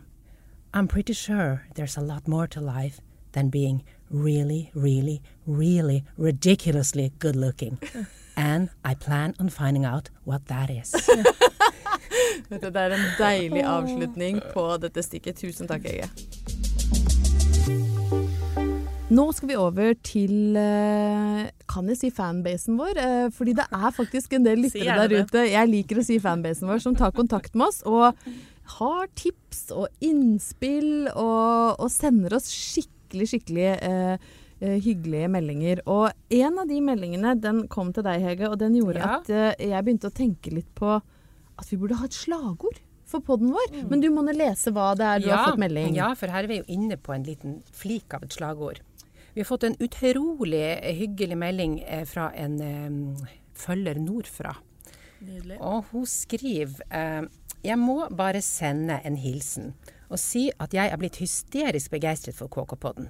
I'm 0.73 0.87
pretty 0.87 1.13
sure 1.13 1.63
there's 1.75 1.97
a 1.97 2.01
lot 2.01 2.27
more 2.27 2.45
to 2.47 2.61
life 2.61 2.99
than 3.31 3.49
being 3.49 3.83
really, 4.11 4.69
really, 4.75 5.21
really 5.45 6.03
ridiculously 6.17 7.13
good 7.19 7.35
looking. 7.35 7.79
And 8.37 8.69
I 8.85 8.93
plan 8.93 9.33
on 9.39 9.49
finding 9.49 9.85
out 9.85 10.11
what 10.23 10.45
that 10.47 10.69
is. 10.69 10.93
Det 12.49 12.71
er 12.75 12.93
en 12.97 13.05
deilig 13.19 13.63
avslutning 13.67 14.41
på 14.53 14.67
dette 14.83 15.03
stikket. 15.05 15.39
Tusen 15.41 15.69
takk, 15.69 15.87
Hege. 15.87 16.07
Nå 19.07 19.23
skal 19.31 19.49
vi 19.53 19.55
over 19.55 19.93
til 20.03 20.57
eh, 20.59 21.45
Kan 21.71 21.87
jeg 21.87 21.99
si 21.99 22.09
fanbasen 22.11 22.75
vår? 22.79 22.97
Eh, 22.99 23.27
fordi 23.31 23.53
det 23.55 23.63
er 23.71 23.93
faktisk 23.95 24.35
en 24.35 24.43
del 24.43 24.59
lyttere 24.65 24.97
der 24.99 25.23
ute 25.23 25.45
Jeg 25.47 25.71
liker 25.71 26.01
å 26.01 26.03
si 26.03 26.17
fanbasen 26.19 26.67
vår 26.67 26.81
som 26.83 26.97
tar 26.97 27.13
kontakt 27.15 27.55
med 27.55 27.69
oss 27.69 27.79
og 27.87 28.17
har 28.77 29.07
tips 29.15 29.69
og 29.71 29.87
innspill 30.03 31.07
og, 31.13 31.79
og 31.79 31.87
sender 31.93 32.35
oss 32.35 32.49
skikkelig, 32.51 33.29
skikkelig 33.31 33.67
eh, 33.77 34.25
eh, 34.59 34.73
hyggelige 34.83 35.29
meldinger. 35.31 35.79
Og 35.87 36.11
en 36.35 36.59
av 36.59 36.67
de 36.67 36.81
meldingene 36.83 37.31
den 37.39 37.61
kom 37.71 37.93
til 37.95 38.03
deg, 38.03 38.19
Hege, 38.25 38.49
og 38.51 38.57
den 38.59 38.75
gjorde 38.75 38.99
Ja. 38.99 39.21
at 39.21 39.31
jeg 39.63 39.85
begynte 39.87 40.11
å 40.11 40.17
tenke 40.19 40.51
litt 40.51 40.67
på 40.75 40.97
at 41.57 41.71
vi 41.71 41.79
burde 41.81 41.97
ha 41.99 42.07
et 42.07 42.17
slagord 42.17 42.81
for 43.07 43.23
podden 43.23 43.53
vår. 43.55 43.73
Men 43.89 44.03
du 44.03 44.09
må 44.13 44.23
nå 44.25 44.35
lese 44.35 44.73
hva 44.75 44.91
det 44.99 45.07
er 45.07 45.23
du 45.23 45.31
har 45.31 45.51
fått 45.51 45.63
melding. 45.63 45.95
ja, 45.95 46.11
for 46.19 46.31
her 46.33 46.45
er 46.45 46.51
vi 46.51 46.61
jo 46.61 46.67
inne 46.77 46.99
på 46.99 47.15
en 47.15 47.25
liten 47.27 47.59
flik 47.75 48.13
av 48.17 48.27
et 48.27 48.35
slagord. 48.35 48.81
Vi 49.33 49.43
har 49.43 49.47
fått 49.47 49.67
en 49.67 49.77
utrolig 49.83 50.65
hyggelig 50.97 51.37
melding 51.37 51.79
eh, 51.85 52.05
fra 52.09 52.31
en 52.33 52.57
um, 52.57 53.27
følger 53.57 53.99
nordfra. 54.01 54.55
Nydelig. 55.21 55.59
Og 55.61 55.91
hun 55.91 56.07
skriver 56.09 56.81
eh, 56.93 57.23
Jeg 57.65 57.77
må 57.81 58.03
bare 58.13 58.41
sende 58.45 58.99
en 59.05 59.17
hilsen 59.17 59.75
og 60.07 60.19
si 60.21 60.47
at 60.63 60.71
jeg 60.71 60.87
er 60.87 60.99
blitt 61.01 61.17
hysterisk 61.19 61.91
begeistret 61.91 62.37
for 62.37 62.47
KK-podden. 62.47 63.09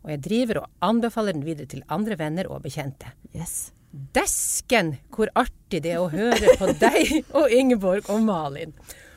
Og 0.00 0.12
jeg 0.14 0.22
driver 0.24 0.62
og 0.62 0.70
anbefaler 0.86 1.36
den 1.36 1.44
videre 1.44 1.68
til 1.68 1.82
andre 1.92 2.16
venner 2.16 2.48
og 2.48 2.62
bekjente. 2.64 3.10
Yes. 3.36 3.68
Desken 3.92 4.96
hvor 5.14 5.30
artig 5.38 5.80
det 5.84 5.94
er 5.94 6.02
å 6.02 6.10
høre 6.12 6.54
på 6.60 6.68
deg 6.82 7.24
og 7.34 7.50
Ingeborg 7.54 8.08
og 8.12 8.20
Malin. 8.26 8.74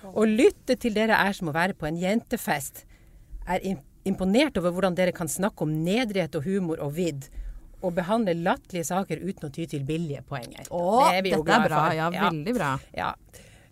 Å 0.08 0.24
lytte 0.28 0.78
til 0.80 0.96
dere 0.96 1.18
er 1.20 1.36
som 1.38 1.52
å 1.52 1.56
være 1.56 1.76
på 1.78 1.88
en 1.90 2.00
jentefest. 2.00 2.86
Er 3.48 3.62
imponert 4.08 4.58
over 4.58 4.74
hvordan 4.74 4.96
dere 4.98 5.14
kan 5.16 5.30
snakke 5.30 5.66
om 5.68 5.74
nedrighet 5.86 6.36
og 6.40 6.48
humor 6.48 6.82
og 6.82 6.96
vidd. 6.98 7.28
Og 7.82 7.96
behandle 7.98 8.34
latterlige 8.38 8.86
saker 8.92 9.22
uten 9.26 9.48
å 9.50 9.52
ty 9.54 9.66
til 9.70 9.84
billige 9.86 10.22
poenger. 10.30 10.68
Åh, 10.70 11.10
Det 11.12 11.18
er 11.18 11.24
vi 11.26 11.32
jo 11.36 11.44
glad 11.44 11.68
bra. 11.68 11.78
for. 11.86 11.96
Ja, 11.98 12.10
Ja. 12.14 12.30
veldig 12.30 12.54
bra. 12.58 12.72
Ja. 12.96 13.12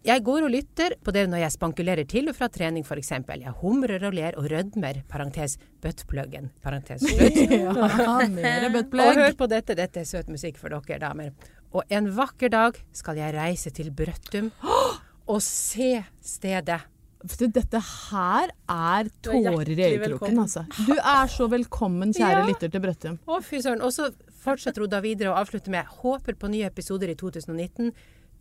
Jeg 0.05 0.23
går 0.23 0.45
og 0.47 0.51
lytter 0.53 0.93
på 1.03 1.11
det 1.11 1.25
når 1.27 1.41
jeg 1.43 1.53
spankulerer 1.57 2.07
til 2.07 2.29
og 2.31 2.35
fra 2.37 2.47
trening 2.51 2.85
f.eks. 2.87 3.09
Jeg 3.27 3.53
humrer 3.59 4.05
og 4.07 4.13
ler 4.15 4.37
og 4.39 4.45
rødmer, 4.51 5.01
parentes 5.11 5.57
buttpluggen, 5.83 6.51
parentes 6.63 7.03
slutt. 7.07 7.39
Ja, 7.51 7.73
Og 7.73 9.17
hør 9.19 9.35
på 9.35 9.49
dette, 9.51 9.75
dette 9.75 9.99
er 10.03 10.07
søt 10.07 10.29
musikk 10.31 10.57
for 10.61 10.71
dere 10.71 11.01
damer. 11.03 11.33
Og 11.75 11.83
en 11.93 12.07
vakker 12.15 12.49
dag 12.53 12.79
skal 12.95 13.19
jeg 13.19 13.35
reise 13.35 13.73
til 13.75 13.91
Brøttum 13.91 14.47
og 15.31 15.41
se 15.45 15.99
stedet. 16.23 16.79
Du, 17.19 17.43
Dette 17.51 17.81
her 17.83 18.47
er 18.47 19.03
er 19.03 19.09
tårer 19.27 19.67
i 19.73 19.75
øyekroken, 19.75 20.37
altså. 20.39 20.63
Du 20.87 20.93
er 20.95 21.27
så 21.27 21.49
velkommen, 21.51 22.13
kjære 22.15 22.37
Ja. 22.39 22.45
lytter 22.47 22.71
til 22.71 22.79
Brøttum. 22.79 23.17
Å, 23.27 23.41
fy 23.43 23.59
søren. 23.59 23.83
Og 23.83 23.91
så 23.91 24.07
fortsetter 24.39 24.85
hun 24.85 24.93
da 24.93 25.01
videre 25.03 25.33
og 25.33 25.41
avslutter 25.41 25.73
med 25.75 25.83
håper 25.99 26.39
på 26.39 26.47
nye 26.47 26.69
episoder 26.71 27.11
i 27.11 27.17
2019. 27.19 27.91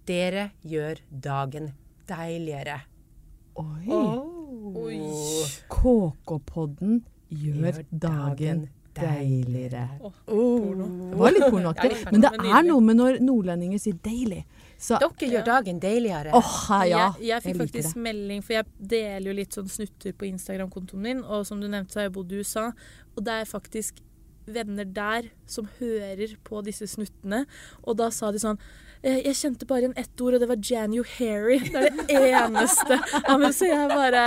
Dere 0.08 0.50
gjør 0.64 1.02
dagen 1.10 1.72
deiligere. 2.08 2.78
Oi. 3.60 3.98
Oi. 4.78 4.98
KK-podden 5.68 7.02
gjør 7.28 7.82
dagen 7.90 8.62
deiligere. 8.96 9.82
Oh. 10.00 10.14
porno. 10.24 10.86
Det 11.10 11.18
var 11.20 11.36
litt 11.36 11.46
pornoaktig. 11.50 11.90
Ja, 11.92 12.12
Men 12.14 12.24
det 12.24 12.32
er 12.32 12.64
noe 12.70 12.86
med 12.86 12.98
når 12.98 13.20
nordlendinger 13.20 13.82
sier 13.82 14.00
deilig. 14.04 14.40
Så 14.80 14.96
Dere 15.02 15.30
gjør 15.34 15.46
dagen 15.50 15.80
deiligere. 15.82 16.32
åh, 16.32 16.56
ja. 16.88 17.04
Jeg, 17.18 17.28
jeg 17.28 17.44
fikk 17.44 17.54
jeg 17.54 17.60
faktisk 17.66 18.02
melding, 18.08 18.42
for 18.46 18.56
jeg 18.56 18.90
deler 18.96 19.30
jo 19.30 19.38
litt 19.42 19.60
sånn 19.60 19.70
snutter 19.70 20.16
på 20.16 20.30
Instagram-kontoen 20.32 21.04
min, 21.04 21.24
og 21.26 21.44
som 21.46 21.60
du 21.60 21.68
nevnte, 21.68 21.92
så 21.92 22.00
har 22.00 22.08
jeg 22.08 22.16
bodd 22.16 22.32
i 22.32 22.40
USA, 22.40 22.68
og 23.14 23.24
det 23.26 23.40
er 23.42 23.50
faktisk 23.50 24.00
venner 24.48 24.88
der 24.88 25.28
som 25.50 25.68
hører 25.78 26.36
på 26.46 26.62
disse 26.64 26.88
snuttene, 26.88 27.44
og 27.82 27.98
da 28.00 28.08
sa 28.14 28.32
de 28.32 28.40
sånn 28.40 28.60
jeg 29.02 29.36
kjente 29.38 29.68
bare 29.68 29.84
igjen 29.84 29.96
ett 30.00 30.22
ord, 30.24 30.36
og 30.36 30.42
det 30.42 30.48
var 30.50 30.62
Janu 30.70 31.02
Harry. 31.18 31.58
Det 31.68 31.84
er 31.84 32.24
det 32.24 32.32
eneste. 32.34 32.98
Ja, 32.98 33.36
jeg 33.38 33.90
bare 33.92 34.22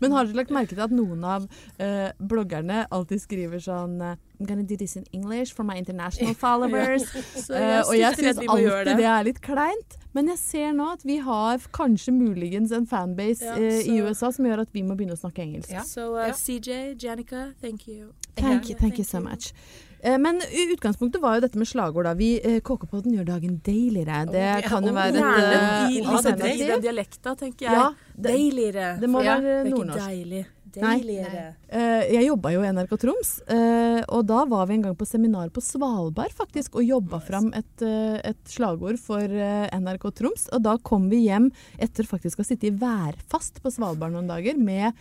Men 0.00 0.12
har 0.12 0.28
dere 0.28 0.40
lagt 0.40 0.54
merke 0.54 0.74
til 0.74 0.84
at 0.84 0.94
noen 0.94 1.24
av 1.26 1.48
eh, 1.82 2.08
bloggerne 2.18 2.86
alltid 2.94 3.22
skriver 3.22 3.62
sånn 3.62 4.00
eh, 4.00 4.16
I'm 4.36 4.46
gonna 4.46 4.62
do 4.62 4.76
this 4.76 4.96
in 4.96 5.04
English 5.12 5.54
for 5.54 5.64
my 5.64 5.76
international 5.76 6.34
followers. 6.46 7.06
Så 7.34 7.54
uh, 7.56 7.82
og 7.88 7.94
jeg 7.98 8.18
syns 8.18 8.42
alltid 8.44 8.90
det. 8.90 8.96
det 9.00 9.08
er 9.08 9.24
litt 9.30 9.40
kleint. 9.44 9.96
Men 10.16 10.30
jeg 10.32 10.40
ser 10.40 10.70
nå 10.76 10.86
at 10.94 11.02
vi 11.04 11.18
har 11.24 11.60
kanskje 11.76 12.14
muligens 12.16 12.72
en 12.72 12.86
fanbase 12.88 13.44
Ja, 13.44 13.56
eh, 13.60 13.82
i 13.92 13.98
USA 14.00 14.30
som 14.32 14.48
gjør 14.48 14.64
at 14.64 14.72
vi 14.72 14.82
må 14.86 14.96
begynne 14.96 15.16
å 15.16 15.20
snakke 15.20 15.44
engelsk. 15.44 15.68
Ja. 15.74 15.84
Så 15.84 16.08
uh, 16.14 16.22
Ja. 16.30 16.32
CJ, 16.32 16.96
Janica, 17.02 17.50
thank 17.60 17.84
you. 17.88 18.14
Thank 18.36 18.70
you, 18.70 18.76
thank 18.80 18.98
you 18.98 19.04
so 19.04 19.20
much. 19.20 19.52
Eh, 20.00 20.18
Men 20.18 20.40
utgangspunktet 20.72 21.20
var 21.20 21.36
jo 21.36 21.44
dette 21.46 21.58
med 21.58 21.68
slagord. 21.68 22.04
da. 22.04 22.14
Vi, 22.14 22.36
eh, 22.40 22.60
KK-podden 22.60 23.14
gjør 23.16 23.26
dagen 23.26 23.60
deiligere. 23.64 24.24
Det 24.32 24.64
kan 24.68 24.84
jo 24.84 24.92
være 24.96 25.08
et 25.08 25.20
Gjerne 25.20 25.46
eh, 25.52 25.88
i, 25.90 26.00
liksom, 26.00 26.36
det 26.40 26.50
er 26.50 26.74
den 26.74 26.84
dialekta, 26.84 27.36
tenker 27.36 27.66
jeg. 27.66 27.72
Ja, 27.74 27.86
det, 28.16 28.32
Deiligere. 28.32 29.00
det 29.00 29.10
må 29.10 29.24
Ja, 29.24 29.40
være 29.40 29.64
nordnorsk. 29.70 30.55
Deiligere. 30.82 31.44
Eh, 31.68 32.06
jeg 32.14 32.26
jobba 32.28 32.52
jo 32.54 32.62
i 32.64 32.70
NRK 32.74 32.94
Troms, 33.02 33.32
uh, 33.48 34.00
og 34.12 34.26
da 34.28 34.42
var 34.48 34.68
vi 34.68 34.76
en 34.76 34.86
gang 34.86 34.96
på 34.98 35.08
seminar 35.08 35.50
på 35.54 35.62
Svalbard 35.64 36.34
faktisk, 36.36 36.78
og 36.78 36.86
jobba 36.86 37.20
fram 37.24 37.50
et, 37.56 37.84
uh, 37.84 38.16
et 38.20 38.40
slagord 38.50 39.00
for 39.02 39.24
NRK 39.26 40.08
Troms. 40.20 40.48
Og 40.56 40.64
da 40.66 40.76
kom 40.84 41.08
vi 41.12 41.24
hjem 41.26 41.50
etter 41.82 42.08
faktisk 42.08 42.40
å 42.40 42.44
ha 42.44 42.50
sittet 42.50 42.80
værfast 42.80 43.62
på 43.64 43.72
Svalbard 43.74 44.14
noen 44.16 44.30
dager 44.30 44.58
med 44.58 44.96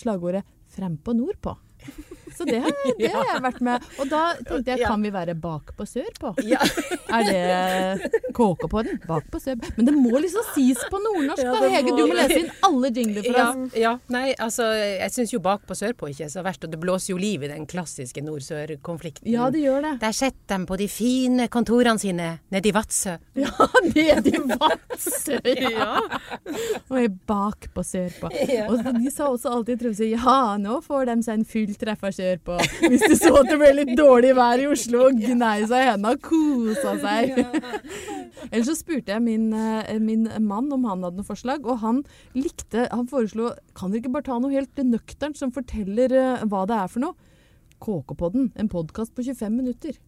slagordet 0.00 0.44
'Frempå 0.74 1.12
nordpå'. 1.14 1.58
Så 2.36 2.46
det 2.48 2.60
har, 2.64 2.72
det 2.98 3.10
har 3.12 3.26
jeg 3.32 3.42
vært 3.44 3.60
med. 3.66 3.84
Og 4.00 4.08
da 4.10 4.22
tenkte 4.40 4.74
jeg, 4.74 4.82
kan 4.86 5.02
vi 5.04 5.10
være 5.14 5.34
bak 5.38 5.74
på 5.78 5.86
sørpå? 5.88 6.34
Ja. 6.48 6.60
Er 7.14 7.26
det 7.28 8.10
KK 8.34 8.64
på 8.70 8.82
den? 8.86 8.98
Bak 9.06 9.26
på 9.32 9.40
sør... 9.42 9.58
Men 9.76 9.88
det 9.88 9.94
må 9.96 10.18
liksom 10.22 10.44
sies 10.54 10.80
på 10.90 10.98
nordnorsk, 11.02 11.42
Ja, 11.44 11.54
da. 11.60 11.68
Hege, 11.74 11.92
du 11.94 12.02
må 12.08 12.16
lese 12.16 12.38
inn 12.44 12.50
alle 12.66 12.90
jingler 12.94 13.26
for 13.26 13.38
Ja, 13.38 13.46
oss. 13.52 13.76
ja, 13.78 13.92
nei, 14.14 14.24
altså 14.40 14.66
jeg 14.74 15.10
syns 15.14 15.34
jo 15.34 15.40
bak 15.44 15.64
på 15.68 15.76
sørpå 15.78 16.08
ikke 16.10 16.26
er 16.26 16.32
så 16.32 16.42
verst, 16.46 16.64
og 16.66 16.72
det 16.72 16.80
blåser 16.82 17.12
jo 17.14 17.18
liv 17.20 17.44
i 17.46 17.50
den 17.52 17.66
klassiske 17.70 18.22
nord-sør-konflikten. 18.24 19.28
Ja, 19.30 19.48
det 19.54 19.62
gjør 19.64 19.84
det. 19.86 19.92
Der 20.02 20.16
sitter 20.16 20.58
de 20.64 20.68
på 20.70 20.78
de 20.80 20.88
fine 20.90 21.48
kontorene 21.52 22.00
sine 22.02 22.28
nede 22.54 22.70
i 22.70 22.74
Vadsø. 22.74 23.16
Ja, 23.38 23.50
nede 23.90 24.30
i 24.34 24.42
Vadsø, 24.54 25.38
ja. 25.44 25.72
Ja. 25.74 25.90
Og 26.90 26.96
er 27.00 27.08
bak 27.28 27.68
på 27.74 27.82
sørpå. 27.86 28.30
Og 28.68 28.84
de 28.98 29.10
sa 29.12 29.26
også 29.30 29.50
alltid 29.54 29.74
i 29.76 29.80
Tromsø 29.84 30.08
ja, 30.12 30.36
nå 30.60 30.78
får 30.84 31.08
de 31.10 31.16
seg 31.26 31.40
en 31.40 31.46
fulltreffer 32.14 32.38
på. 32.44 32.58
Hvis 32.88 33.04
du 33.08 33.14
så 33.18 33.32
at 33.40 33.50
det 33.50 33.58
ble 33.60 33.70
litt 33.78 33.92
dårlig 33.98 34.34
vær 34.36 34.60
i 34.62 34.68
Oslo, 34.70 35.04
og 35.08 35.18
gnei 35.20 35.66
seg 35.66 35.82
i 35.82 35.90
hendene 35.90 36.14
og 36.14 36.22
kosa 36.24 36.94
seg. 37.04 37.34
Ellers 38.50 38.70
så 38.70 38.76
spurte 38.78 39.14
jeg 39.14 39.24
min, 39.24 39.52
eh, 39.52 39.98
min 40.00 40.28
mann 40.40 40.72
om 40.74 40.84
han 40.88 41.04
hadde 41.04 41.20
noe 41.20 41.26
forslag, 41.28 41.66
og 41.66 41.80
han 41.84 42.02
likte 42.34 42.88
Han 42.92 43.06
foreslo 43.08 43.52
kan 43.76 43.90
dere 43.90 44.02
ikke 44.02 44.14
bare 44.14 44.26
ta 44.26 44.38
noe 44.40 44.52
helt 44.52 44.82
nøkternt 44.84 45.38
som 45.38 45.52
forteller 45.54 46.12
eh, 46.12 46.44
hva 46.50 46.64
det 46.68 46.76
er 46.78 46.90
for 46.90 47.04
noe? 47.04 47.30
KK-podden, 47.84 48.52
en 48.56 48.70
podkast 48.72 49.14
på 49.14 49.24
25 49.26 49.52
minutter. 49.52 49.98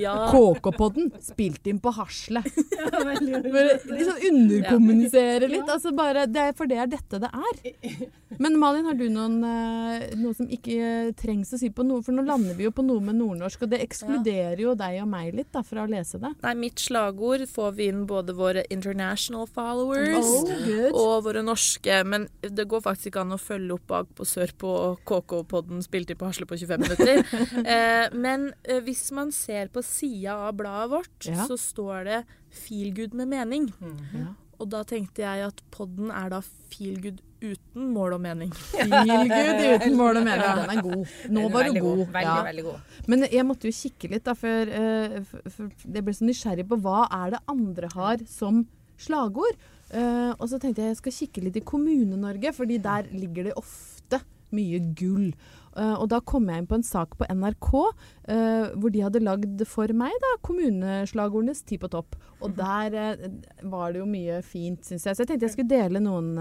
Ja. 0.00 0.14
KK-podden, 0.32 1.10
spilt 1.24 1.66
inn 1.70 1.80
på 1.82 1.94
hasle. 1.98 2.44
Ja, 2.80 3.00
liksom 3.12 4.16
underkommunisere 4.30 5.48
litt. 5.50 5.68
Altså 5.68 5.92
bare, 5.96 6.24
det 6.30 6.42
er, 6.50 6.54
for 6.56 6.70
det 6.70 6.78
er 6.80 6.88
dette 6.88 7.18
det 7.20 7.28
er. 7.28 8.06
Men 8.40 8.56
Malin, 8.60 8.86
har 8.88 8.96
du 8.96 9.04
noen, 9.12 9.36
eh, 9.44 10.06
noe 10.16 10.32
som 10.36 10.48
ikke 10.48 10.76
eh, 10.80 11.10
trengs 11.18 11.52
å 11.52 11.60
si 11.60 11.68
på 11.74 11.84
noe? 11.84 12.00
For 12.06 12.16
nå 12.16 12.24
lander 12.24 12.56
vi 12.56 12.64
jo 12.68 12.72
på 12.74 12.84
noe 12.86 13.02
med 13.04 13.18
nordnorsk, 13.18 13.66
og 13.66 13.72
det 13.74 13.82
ekskluderer 13.84 14.62
jo 14.62 14.74
deg 14.78 15.00
og 15.02 15.10
meg 15.12 15.34
litt 15.36 15.50
da, 15.52 15.64
fra 15.66 15.84
å 15.84 15.90
lese 15.90 16.20
det. 16.22 16.32
Nei, 16.46 16.54
mitt 16.62 16.80
slagord 16.80 17.44
får 17.50 17.76
vi 17.76 17.90
inn 17.92 18.06
både 18.08 18.36
våre 18.38 18.64
international 18.72 19.48
followers 19.50 20.30
Oh, 20.30 20.90
og 20.94 21.24
våre 21.26 21.42
norske. 21.44 22.00
Men 22.06 22.26
det 22.40 22.66
går 22.70 22.82
faktisk 22.84 23.10
ikke 23.10 23.24
an 23.24 23.36
å 23.36 23.40
følge 23.40 23.76
opp 23.76 23.86
bak 23.90 24.10
på 24.16 24.26
sør 24.28 24.52
på 24.60 24.72
KK-podden 25.08 25.82
spilt 25.84 26.12
inn 26.12 26.18
på 26.20 26.28
Hasle 26.28 26.48
på 26.48 26.58
25 26.60 26.84
minutter. 26.84 27.22
eh, 27.74 28.06
men 28.14 28.50
eh, 28.64 28.80
hvis 28.86 29.08
man 29.16 29.29
ser 29.32 29.68
på 29.72 29.82
sida 29.84 30.34
av 30.48 30.54
bladet 30.58 30.90
vårt, 30.90 31.26
Ja. 31.30 31.46
så 31.46 31.56
står 31.58 32.04
det 32.04 32.24
'feel 32.50 32.94
good 32.94 33.14
med 33.14 33.28
mening'. 33.28 33.72
Ja. 34.14 34.34
Og 34.60 34.68
da 34.68 34.82
tenkte 34.84 35.22
jeg 35.24 35.46
at 35.46 35.62
podden 35.70 36.10
er 36.10 36.28
da 36.28 36.40
feel 36.70 37.00
good 37.00 37.20
uten 37.42 37.94
mål 37.94 38.12
og 38.14 38.20
mening. 38.20 38.50
Feel 38.76 39.28
good 39.28 39.80
uten 39.80 39.96
mål 39.96 40.16
og 40.18 40.24
mening. 40.24 40.56
Den 40.68 40.78
er 40.78 40.82
god. 40.82 41.06
Nå 41.30 41.48
var 41.50 41.62
du 41.64 41.80
god. 41.80 42.06
Veldig, 42.12 42.22
Ja. 42.22 42.42
veldig 42.44 42.64
god. 42.64 42.80
Men 43.08 43.20
jeg 43.22 43.44
måtte 43.46 43.64
jo 43.64 43.72
kikke 43.72 44.10
litt, 44.10 44.24
da, 44.24 44.34
for, 44.34 44.48
eh, 44.48 45.22
for, 45.24 45.40
for 45.48 45.70
jeg 45.94 46.04
ble 46.04 46.12
så 46.12 46.24
nysgjerrig 46.28 46.68
på 46.68 46.76
hva 46.82 47.06
er 47.10 47.30
det 47.30 47.40
andre 47.48 47.88
har 47.94 48.18
som 48.26 48.66
slagord. 48.98 49.56
Eh, 49.90 50.34
og 50.38 50.46
så 50.50 50.60
tenkte 50.60 50.82
jeg 50.82 50.92
jeg 50.94 50.96
skal 50.98 51.12
kikke 51.12 51.42
litt 51.44 51.56
i 51.56 51.60
Kommune-Norge, 51.60 52.52
fordi 52.54 52.76
der 52.82 53.04
ligger 53.10 53.44
det 53.44 53.54
ofte 53.56 54.20
mye 54.52 54.78
gull. 54.94 55.32
Eh, 55.78 55.94
og 55.94 56.08
da 56.10 56.18
kom 56.26 56.48
jeg 56.50 56.62
inn 56.62 56.68
på 56.70 56.78
en 56.80 56.86
sak 56.86 57.12
på 57.18 57.26
NRK 57.30 57.68
eh, 57.78 58.72
hvor 58.74 58.90
de 58.90 59.04
hadde 59.04 59.22
lagd 59.22 59.62
for 59.70 59.92
meg 59.94 60.14
da, 60.24 60.32
kommuneslagordenes 60.46 61.62
Ti 61.66 61.78
på 61.80 61.90
topp. 61.92 62.16
Og 62.42 62.56
der 62.58 62.96
eh, 62.98 63.26
var 63.70 63.92
det 63.92 64.02
jo 64.02 64.08
mye 64.10 64.40
fint, 64.46 64.82
syns 64.86 65.06
jeg. 65.06 65.14
Så 65.14 65.22
jeg 65.22 65.30
tenkte 65.30 65.46
jeg 65.46 65.54
skulle 65.54 65.70
dele 65.74 66.02
noen, 66.02 66.32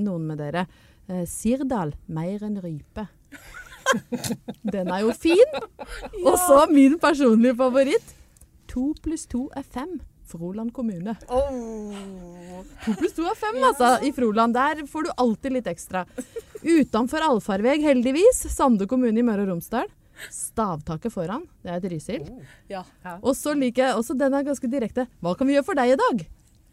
noen 0.00 0.28
med 0.30 0.40
dere. 0.40 0.66
Sirdal 1.26 1.92
mer 2.06 2.44
enn 2.46 2.60
rype. 2.62 3.08
Den 4.74 4.92
er 4.94 5.02
jo 5.02 5.12
fin. 5.16 5.58
Og 6.22 6.36
så 6.38 6.62
min 6.70 6.96
personlige 7.02 7.56
favoritt. 7.58 8.14
To 8.70 8.92
pluss 9.02 9.26
to 9.26 9.48
er 9.58 9.66
fem. 9.66 9.98
Froland 10.30 10.70
kommune. 10.70 11.16
To 11.26 12.94
pluss 12.94 13.16
to 13.16 13.26
er 13.26 13.34
fem, 13.34 13.58
altså, 13.66 13.96
i 14.06 14.12
Froland. 14.14 14.54
Der 14.54 14.84
får 14.86 15.08
du 15.08 15.10
alltid 15.18 15.56
litt 15.58 15.70
ekstra. 15.72 16.04
Utenfor 16.60 17.24
allfarveg, 17.24 17.82
heldigvis. 17.84 18.44
Sande 18.52 18.86
kommune 18.90 19.20
i 19.20 19.24
Møre 19.24 19.46
og 19.46 19.54
Romsdal. 19.54 19.88
Stavtaket 20.28 21.14
foran. 21.14 21.46
Det 21.64 21.72
er 21.72 21.78
et 21.78 21.88
Rysil. 21.94 22.26
Ja. 22.68 22.82
Og 23.20 23.32
så 23.38 23.54
liker 23.56 23.86
jeg 23.88 24.00
også 24.00 24.16
den 24.18 24.36
er 24.36 24.44
ganske 24.44 24.68
direkte. 24.68 25.06
Hva 25.24 25.32
kan 25.38 25.48
vi 25.48 25.56
gjøre 25.56 25.68
for 25.70 25.80
deg 25.80 25.94
i 25.94 26.00
dag? 26.00 26.26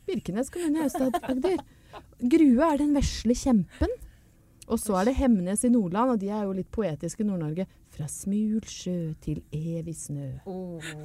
Birkenes 0.08 0.52
kommune 0.52 0.82
i 0.82 0.88
Aust-Agder. 0.88 1.64
Grue 2.34 2.68
er 2.68 2.84
den 2.84 2.94
vesle 2.98 3.36
kjempen. 3.38 3.96
Og 4.68 4.82
så 4.84 4.98
er 5.00 5.08
det 5.08 5.16
Hemnes 5.16 5.62
i 5.64 5.70
Nordland, 5.72 6.12
og 6.12 6.20
de 6.20 6.28
er 6.28 6.44
jo 6.44 6.56
litt 6.58 6.68
poetiske 6.76 7.24
i 7.24 7.28
Nord-Norge. 7.28 7.64
Fra 7.96 8.04
smul 8.12 8.60
sjø 8.68 9.14
til 9.24 9.40
evig 9.56 9.96
snø. 9.96 10.28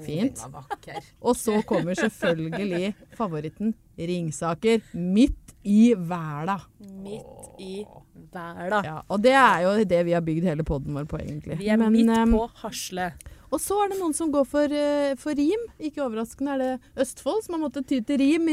Fint. 0.02 0.42
Var 0.42 0.56
vakker. 0.56 0.98
Og 1.22 1.38
så 1.38 1.60
kommer 1.68 1.94
selvfølgelig 1.94 2.90
favoritten 3.14 3.70
Ringsaker. 3.96 4.82
Midt 4.98 5.54
i 5.62 5.92
Væla. 5.94 6.58
Midt 7.04 7.62
i 7.62 7.84
verda. 8.34 8.80
Ja, 8.86 8.96
og 9.06 9.22
det 9.24 9.34
er 9.38 9.62
jo 9.66 9.72
det 9.88 10.02
vi 10.08 10.16
har 10.16 10.24
bygd 10.24 10.48
hele 10.48 10.66
poden 10.66 10.96
vår 10.96 11.06
på, 11.10 11.20
egentlig. 11.22 11.58
Vi 11.60 11.70
er 11.72 11.80
Men, 11.80 11.92
midt 11.94 12.12
ehm, 12.14 12.34
på 12.36 12.48
Hasle. 12.62 13.12
Og 13.52 13.60
så 13.60 13.76
er 13.84 13.92
det 13.92 13.98
noen 14.00 14.14
som 14.16 14.30
går 14.32 14.46
for, 14.48 14.72
eh, 14.72 15.14
for 15.20 15.36
rim. 15.36 15.66
Ikke 15.78 16.04
overraskende 16.04 16.54
er 16.54 16.62
det 16.62 17.02
Østfold 17.04 17.42
som 17.44 17.58
har 17.58 17.64
måttet 17.66 17.88
ty 17.90 18.00
til 18.00 18.22
rim. 18.22 18.48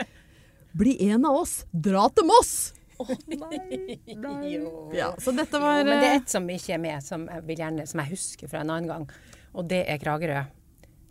Bli 0.80 0.96
en 1.08 1.24
av 1.24 1.38
oss, 1.44 1.60
dra 1.72 2.08
til 2.12 2.26
Moss! 2.28 2.56
Jo. 2.96 4.90
Ja, 4.96 5.10
så 5.20 5.32
dette 5.36 5.60
Jo, 5.60 5.72
men 5.84 5.92
det 6.00 6.08
er 6.08 6.18
et 6.22 6.32
som 6.32 6.46
ikke 6.48 6.74
er 6.76 6.80
med, 6.80 7.04
som 7.04 7.26
jeg, 7.28 7.44
vil 7.48 7.60
gjerne, 7.60 7.86
som 7.88 8.00
jeg 8.02 8.14
husker 8.14 8.50
fra 8.50 8.62
en 8.64 8.72
annen 8.72 8.88
gang. 8.88 9.08
Og 9.56 9.68
det 9.68 9.82
er 9.88 10.00
Kragerø. 10.00 10.42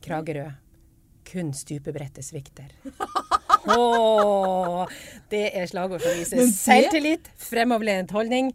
Kragerø. 0.05 0.47
Kun 1.25 1.53
stupebrettet 1.57 2.25
svikter. 2.25 2.73
Åh, 3.67 4.87
det 5.31 5.43
er 5.57 5.65
slagord 5.69 6.01
som 6.03 6.11
viser 6.17 6.37
det- 6.41 6.51
selvtillit, 6.53 7.29
fremoverlent 7.37 8.11
holdning 8.11 8.51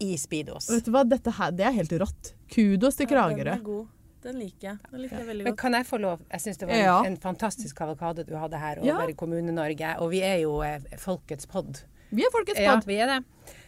i 0.00 0.16
speedos. 0.18 0.68
Vet 0.70 0.84
du 0.86 0.90
hva, 0.94 1.04
dette 1.08 1.30
her, 1.30 1.50
det 1.52 1.66
er 1.66 1.72
helt 1.76 1.92
rått. 2.02 2.32
Kudos 2.50 2.96
til 2.96 3.06
Kragerø. 3.10 3.56
Ja. 3.58 3.84
Den 4.24 4.38
liker 4.40 4.68
jeg. 4.70 4.78
Den 4.90 5.00
liker 5.02 5.18
jeg 5.18 5.26
veldig 5.28 5.44
godt. 5.44 5.50
Men 5.50 5.56
kan 5.60 5.72
jeg 5.76 5.84
få 5.86 5.98
lov? 6.00 6.20
Jeg 6.32 6.40
syns 6.40 6.58
det 6.58 6.68
var 6.68 6.74
Ja. 6.80 7.02
en, 7.04 7.16
fantastisk 7.20 7.76
kavalkade 7.76 8.24
du 8.26 8.34
hadde 8.36 8.58
her 8.58 8.78
Ja. 8.82 8.94
over 8.96 9.12
Kommune-Norge. 9.12 9.98
Og 10.00 10.10
vi 10.10 10.20
er 10.22 10.38
jo 10.40 10.62
eh, 10.62 10.78
folkets 10.96 11.46
pod. 11.46 11.82
Vi 12.10 12.22
er 12.22 12.30
folkets 12.32 12.58
Ja, 12.60 12.80
vi 12.86 12.96
er 12.96 13.06
det. 13.06 13.24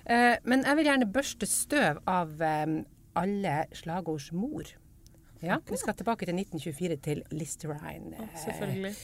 Eh, 0.06 0.36
men 0.44 0.64
jeg 0.64 0.76
vil 0.76 0.84
gjerne 0.86 1.12
børste 1.12 1.46
støv 1.46 1.98
av 2.06 2.40
eh, 2.40 2.66
alle 3.14 3.66
slagords 3.74 4.32
mor. 4.32 4.62
Ja, 5.42 5.58
vi 5.68 5.76
skal 5.76 5.92
tilbake 5.94 6.24
til 6.24 6.34
1924 6.34 6.96
til 7.02 7.22
Listerine. 7.32 8.14
Eh, 8.18 8.38
Selvfølgelig. 8.46 8.94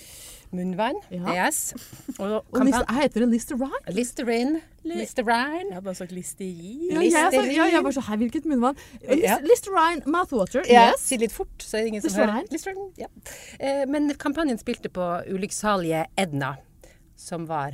Munnvann, 0.52 0.94
Ja. 1.10 1.46
Yes. 1.46 1.74
Og 2.18 2.30
Og 2.32 2.44
kampan- 2.52 2.84
heter 3.00 3.20
det 3.20 3.28
Listerine? 3.28 3.70
Listerine. 3.88 4.60
Listerine. 4.84 5.64
Jeg 5.68 5.74
har 5.74 5.80
bare 5.80 5.94
sagt 5.94 6.12
listerin. 6.12 6.88
Ja, 6.90 7.00
jeg, 7.00 7.12
Listerine. 7.12 7.54
ja, 7.56 7.64
jeg 7.72 7.84
var 7.84 7.90
så 7.90 8.00
her, 8.08 8.16
hvilket 8.16 8.44
munnvann? 8.46 8.76
Listerine 9.42 10.02
mouthwater, 10.06 10.62
Ja, 10.68 10.88
yes. 10.90 11.00
Si 11.00 11.16
litt 11.16 11.32
fort, 11.32 11.48
så 11.58 11.76
er 11.76 11.80
det 11.80 11.88
ingen 11.88 12.02
som 12.02 12.08
Listerine. 12.08 12.32
hører. 12.32 12.52
Listerine. 12.52 12.90
Ja. 12.98 13.06
Eh, 13.60 13.86
men 13.88 14.10
kampanjen 14.14 14.58
spilte 14.58 14.88
på 14.88 15.22
ulykksalige 15.30 16.04
Edna, 16.18 16.56
som 17.16 17.46
var 17.48 17.72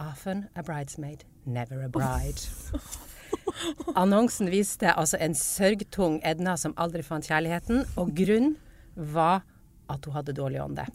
Often 0.00 0.48
a 0.56 0.62
bridesmaid, 0.62 1.24
never 1.46 1.84
a 1.84 1.88
bride. 1.88 2.40
Annonsen 3.96 4.50
viste 4.50 4.90
altså 4.98 5.16
en 5.20 5.34
sørgtung 5.34 6.20
Edna 6.26 6.56
som 6.56 6.74
aldri 6.76 7.02
fant 7.06 7.26
kjærligheten, 7.26 7.84
og 7.96 8.12
grunn 8.16 8.56
var 8.96 9.42
at 9.92 10.06
hun 10.06 10.16
hadde 10.16 10.36
dårlig 10.36 10.62
ånde. 10.64 10.86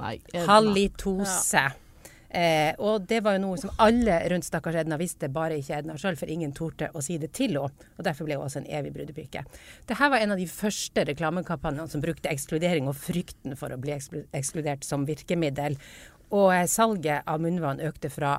Halitose. 0.48 1.68
Ja. 1.70 1.70
Eh, 2.30 2.76
og 2.78 3.08
det 3.10 3.24
var 3.26 3.36
jo 3.36 3.42
noe 3.42 3.58
som 3.58 3.72
alle 3.82 4.20
rundt 4.30 4.46
stakkars 4.46 4.78
Edna 4.84 5.00
visste, 5.02 5.32
bare 5.34 5.58
ikke 5.58 5.80
Edna 5.80 5.96
sjøl, 5.98 6.18
for 6.20 6.30
ingen 6.30 6.54
torde 6.54 6.92
å 6.94 7.02
si 7.02 7.18
det 7.22 7.32
til 7.38 7.58
henne. 7.58 7.88
Og 7.98 8.06
derfor 8.06 8.28
ble 8.28 8.38
hun 8.38 8.46
også 8.46 8.62
en 8.62 8.70
evig 8.80 8.94
brudepike. 8.94 9.44
Dette 9.90 10.12
var 10.14 10.22
en 10.22 10.36
av 10.36 10.42
de 10.42 10.46
første 10.50 11.08
reklamekampanjene 11.10 11.90
som 11.90 12.04
brukte 12.06 12.30
ekskludering 12.32 12.90
og 12.92 12.98
frykten 13.00 13.58
for 13.60 13.74
å 13.74 13.82
bli 13.82 13.96
ekskludert 13.98 14.86
som 14.86 15.08
virkemiddel. 15.10 15.80
Og 16.30 16.54
eh, 16.54 16.68
salget 16.70 17.26
av 17.26 17.42
munnvann 17.42 17.82
økte 17.90 18.14
fra 18.14 18.38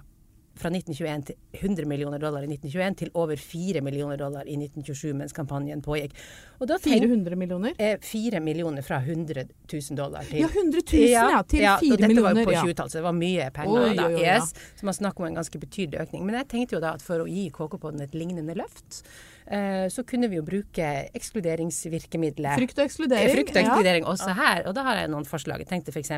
fra 0.61 0.69
1921 0.69 1.23
til 1.31 1.37
100 1.57 1.87
millioner 1.89 2.19
dollar 2.21 2.43
i 2.45 2.49
1921 2.51 2.97
til 3.01 3.11
over 3.15 3.37
4 3.41 3.81
millioner 3.81 4.17
dollar 4.21 4.45
i 4.51 4.57
1927 4.59 5.15
mens 5.17 5.33
kampanjen 5.33 5.81
pågikk. 5.83 6.13
Tenk- 6.61 6.83
400 7.07 7.37
millioner? 7.37 7.73
eh, 7.79 7.97
4 8.03 8.41
millioner 8.45 8.83
fra 8.83 8.99
100 9.01 9.47
000 9.73 9.97
dollar 9.97 10.23
til 10.29 10.41
Ja, 10.43 10.49
100 10.49 10.83
000 10.93 11.09
ja, 11.09 11.43
til 11.43 11.61
ja, 11.65 11.77
4 11.81 11.97
millioner. 12.09 12.09
dette 12.09 12.23
var 12.23 12.35
jo 12.35 12.45
på 12.45 12.69
20-tallet, 12.69 12.91
så 12.93 12.99
det 12.99 13.05
var 13.07 13.13
mye 13.17 13.51
penger. 13.57 13.81
Oi, 13.81 13.95
da, 13.97 14.07
oi, 14.07 14.15
oi, 14.15 14.23
ja. 14.27 14.37
yes, 14.37 14.53
så 14.77 14.85
man 14.91 14.95
snakker 14.99 15.21
om 15.25 15.27
en 15.31 15.35
ganske 15.41 15.59
betydelig 15.63 16.01
økning. 16.05 16.27
Men 16.27 16.35
jeg 16.43 16.49
tenkte 16.53 16.77
jo 16.77 16.81
da 16.85 16.93
at 16.99 17.03
for 17.03 17.25
å 17.25 17.29
gi 17.31 17.49
KK-podden 17.51 18.03
et 18.05 18.15
lignende 18.15 18.55
løft, 18.59 19.03
eh, 19.47 19.87
så 19.89 20.05
kunne 20.05 20.29
vi 20.29 20.37
jo 20.37 20.43
bruke 20.45 20.91
ekskluderingsvirkemidlet. 21.17 22.57
Frykt 22.59 22.79
og 22.79 22.85
ekskludering. 22.91 23.29
Eh, 23.31 23.35
Frykt 23.39 23.55
og 23.57 23.63
ekskludering 23.65 24.05
også 24.05 24.35
her. 24.37 24.67
Og 24.69 24.75
da 24.75 24.83
har 24.83 24.97
jeg 25.05 25.11
noen 25.15 25.25
forslag. 25.25 25.59
Jeg 25.65 25.69
tenkte 25.73 25.95
f.eks. 25.95 26.13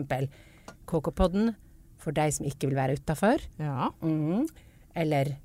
KK-podden 0.87 1.55
for 2.03 2.13
deg 2.17 2.35
som 2.35 2.47
ikke 2.49 2.69
vil 2.71 2.77
være 2.79 2.99
utafor. 3.01 3.43
Ja. 3.63 3.89
Mm. 4.03 4.45
Eller 4.99 5.37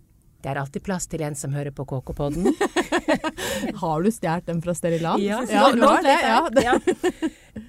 det 0.44 0.52
er 0.52 0.60
alltid 0.62 0.84
plass 0.86 1.08
til 1.10 1.24
en 1.26 1.36
som 1.36 1.54
hører 1.56 1.74
på 1.76 1.86
KK-podden. 1.90 2.52
Har 3.82 4.04
du 4.06 4.10
stjålet 4.14 4.46
den 4.48 4.62
fra 4.62 4.74
Steriland? 4.78 5.24
Ja, 5.24 5.40
ja, 5.50 5.64
du 5.74 5.82
har 5.86 6.04
det. 6.06 6.18
Ja. 6.24 6.42
Ja. 6.68 6.76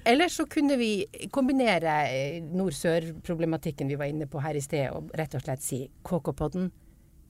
Eller 0.05 0.29
så 0.29 0.45
kunne 0.49 0.77
vi 0.77 1.05
kombinere 1.33 1.95
eh, 2.13 2.43
nord-sør-problematikken 2.45 3.89
vi 3.89 3.97
var 3.99 4.05
inne 4.11 4.27
på 4.29 4.41
her 4.43 4.55
i 4.57 4.61
sted, 4.63 4.89
og 4.93 5.09
rett 5.17 5.33
og 5.35 5.43
slett 5.43 5.63
si 5.65 5.79
KK-podden 6.05 6.69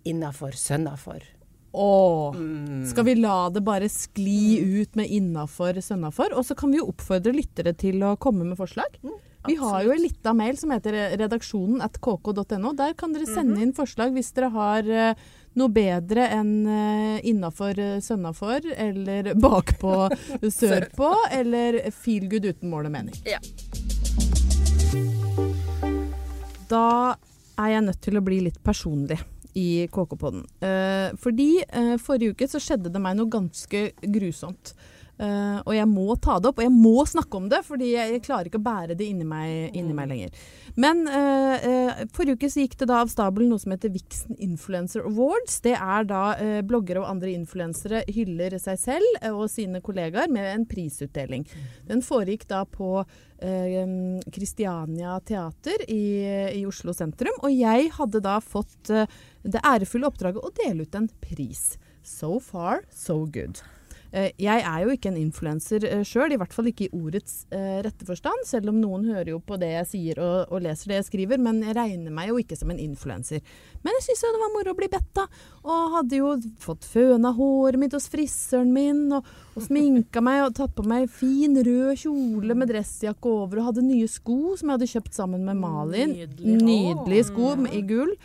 innafor, 0.10 0.56
sønnafor. 0.60 1.24
Åh, 1.72 2.36
Mm. 2.36 2.86
skal 2.90 3.06
vi 3.06 3.14
la 3.20 3.50
det 3.54 3.62
bare 3.64 3.88
skli 3.90 4.82
ut 4.82 4.96
med 4.98 5.08
innafor, 5.14 5.78
sønnafor? 5.86 6.34
Og 6.36 6.46
så 6.48 6.56
kan 6.58 6.72
vi 6.74 6.80
jo 6.82 6.88
oppfordre 6.92 7.34
lyttere 7.36 7.74
til 7.78 8.02
å 8.04 8.16
komme 8.18 8.44
med 8.48 8.58
forslag. 8.58 8.98
Vi 9.48 9.56
har 9.56 9.84
jo 9.86 9.94
en 9.94 10.02
lita 10.04 10.34
mail 10.36 10.58
som 10.60 10.74
heter 10.74 10.98
redaksjonen 11.20 11.84
at 11.86 12.00
kk.no. 12.04 12.74
Der 12.76 12.96
kan 13.00 13.14
dere 13.16 13.28
sende 13.30 13.62
inn 13.64 13.72
forslag 13.78 14.12
hvis 14.16 14.34
dere 14.36 14.50
har 14.52 14.90
eh, 14.90 15.24
noe 15.60 15.72
bedre 15.74 16.28
enn 16.36 16.52
uh, 16.68 17.16
innafor, 17.28 17.80
uh, 17.80 18.02
sønnafor, 18.04 18.68
eller 18.76 19.32
bakpå, 19.48 19.96
sørpå, 20.44 21.14
eller 21.40 21.82
feel 21.96 22.28
good 22.32 22.52
uten 22.52 22.70
mål 22.72 22.92
og 22.92 22.96
mening. 23.00 23.18
Ja. 23.28 23.40
Da 26.70 27.16
er 27.60 27.74
jeg 27.74 27.86
nødt 27.88 28.02
til 28.06 28.20
å 28.20 28.24
bli 28.24 28.44
litt 28.46 28.60
personlig 28.64 29.18
i 29.58 29.88
KK-podden. 29.92 30.46
Eh, 30.62 31.16
fordi 31.20 31.64
eh, 31.66 31.96
forrige 32.02 32.36
uke 32.36 32.48
så 32.50 32.62
skjedde 32.62 32.92
det 32.94 33.02
meg 33.02 33.18
noe 33.18 33.32
ganske 33.32 33.90
grusomt. 34.06 34.74
Eh, 35.20 35.58
og 35.68 35.74
jeg 35.76 35.88
må 35.92 36.14
ta 36.22 36.38
det 36.40 36.48
opp, 36.48 36.62
og 36.62 36.66
jeg 36.66 36.72
må 36.72 37.04
snakke 37.08 37.40
om 37.40 37.48
det, 37.52 37.60
fordi 37.68 37.92
jeg, 37.92 38.16
jeg 38.16 38.24
klarer 38.24 38.48
ikke 38.48 38.62
å 38.62 38.68
bære 38.70 38.96
det 39.00 39.08
inni 39.12 39.26
meg, 39.28 39.74
inni 39.76 39.96
meg 39.96 40.08
lenger. 40.14 40.44
Men 40.80 41.02
uh, 41.12 41.56
uh, 41.60 42.04
forrige 42.16 42.38
uke 42.40 42.50
så 42.52 42.64
gikk 42.64 42.78
det 42.80 42.88
da 42.88 43.02
av 43.04 43.10
stabelen 43.12 43.50
noe 43.52 43.60
som 43.60 43.74
heter 43.74 43.92
Vixen 43.92 44.38
Influencer 44.40 45.04
Awards. 45.10 45.58
Det 45.66 45.74
er 45.76 46.08
da 46.08 46.22
bloggere 46.64 47.02
og 47.02 47.10
andre 47.10 47.34
influensere 47.36 48.06
hyller 48.08 48.56
seg 48.62 48.80
selv 48.80 49.26
og 49.34 49.50
sine 49.52 49.82
kollegaer 49.84 50.32
med 50.32 50.48
en 50.54 50.64
prisutdeling. 50.70 51.44
Den 51.90 52.04
foregikk 52.06 52.48
da 52.50 52.64
på 52.70 53.04
Kristiania 53.40 54.20
Christiania 54.36 55.14
Teater 55.24 55.86
i, 55.88 56.04
i 56.60 56.64
Oslo 56.68 56.92
sentrum, 56.96 57.38
og 57.40 57.54
jeg 57.54 57.88
hadde 57.96 58.20
da 58.26 58.38
fått 58.44 58.92
det 58.92 59.64
ærefulle 59.64 60.10
oppdraget 60.12 60.44
å 60.44 60.52
dele 60.60 60.84
ut 60.84 61.00
en 61.00 61.08
pris. 61.24 61.74
So 62.04 62.36
far, 62.44 62.84
so 62.92 63.24
good. 63.32 63.64
Eh, 64.12 64.32
Jeg 64.42 64.64
er 64.66 64.84
jo 64.84 64.94
ikke 64.96 65.12
en 65.12 65.20
influenser 65.22 65.84
uh, 65.86 66.02
sjøl, 66.08 66.34
i 66.34 66.38
hvert 66.42 66.54
fall 66.56 66.70
ikke 66.72 66.88
i 66.88 66.94
ordets 66.98 67.44
eh, 67.54 67.78
rette 67.86 68.08
forstand, 68.08 68.42
selv 68.48 68.72
om 68.72 68.80
noen 68.82 69.06
hører 69.06 69.36
jo 69.36 69.40
på 69.46 69.60
det 69.62 69.70
jeg 69.76 69.90
sier 69.92 70.22
og, 70.24 70.50
og 70.50 70.64
leser 70.66 70.90
det 70.90 70.98
jeg 70.98 71.08
skriver, 71.12 71.42
men 71.42 71.62
jeg 71.62 71.76
regner 71.78 72.16
meg 72.16 72.32
jo 72.32 72.40
ikke 72.42 72.58
som 72.58 72.74
en 72.74 72.82
influenser. 72.82 73.44
Men 73.86 73.94
jeg 74.00 74.08
syns 74.08 74.24
jo 74.26 74.32
det 74.34 74.42
var 74.42 74.54
moro 74.56 74.74
å 74.74 74.80
bli 74.80 74.90
bedt, 74.90 75.12
da. 75.20 75.28
Og 75.62 75.94
hadde 76.00 76.24
jo 76.24 76.34
fått 76.64 76.90
føna 76.90 77.36
håret 77.38 77.82
mitt 77.82 77.94
hos 77.94 78.10
frisøren 78.10 78.74
min, 78.74 79.06
og, 79.14 79.30
og 79.54 79.68
sminka 79.68 80.26
meg 80.26 80.48
og 80.48 80.58
tatt 80.58 80.74
på 80.78 80.88
meg 80.90 81.06
fin 81.14 81.54
rød 81.62 82.02
kjole 82.02 82.58
med 82.58 82.74
dressjakke 82.74 83.30
over, 83.46 83.62
og 83.62 83.72
hadde 83.72 83.86
nye 83.86 84.10
sko 84.10 84.56
som 84.58 84.72
jeg 84.72 84.80
hadde 84.80 84.92
kjøpt 84.96 85.22
sammen 85.22 85.46
med 85.46 85.62
Malin. 85.62 86.18
Nydelig. 86.18 86.60
Nydelige 86.66 87.30
sko 87.30 87.54
i 87.70 87.86
gull. 87.86 88.16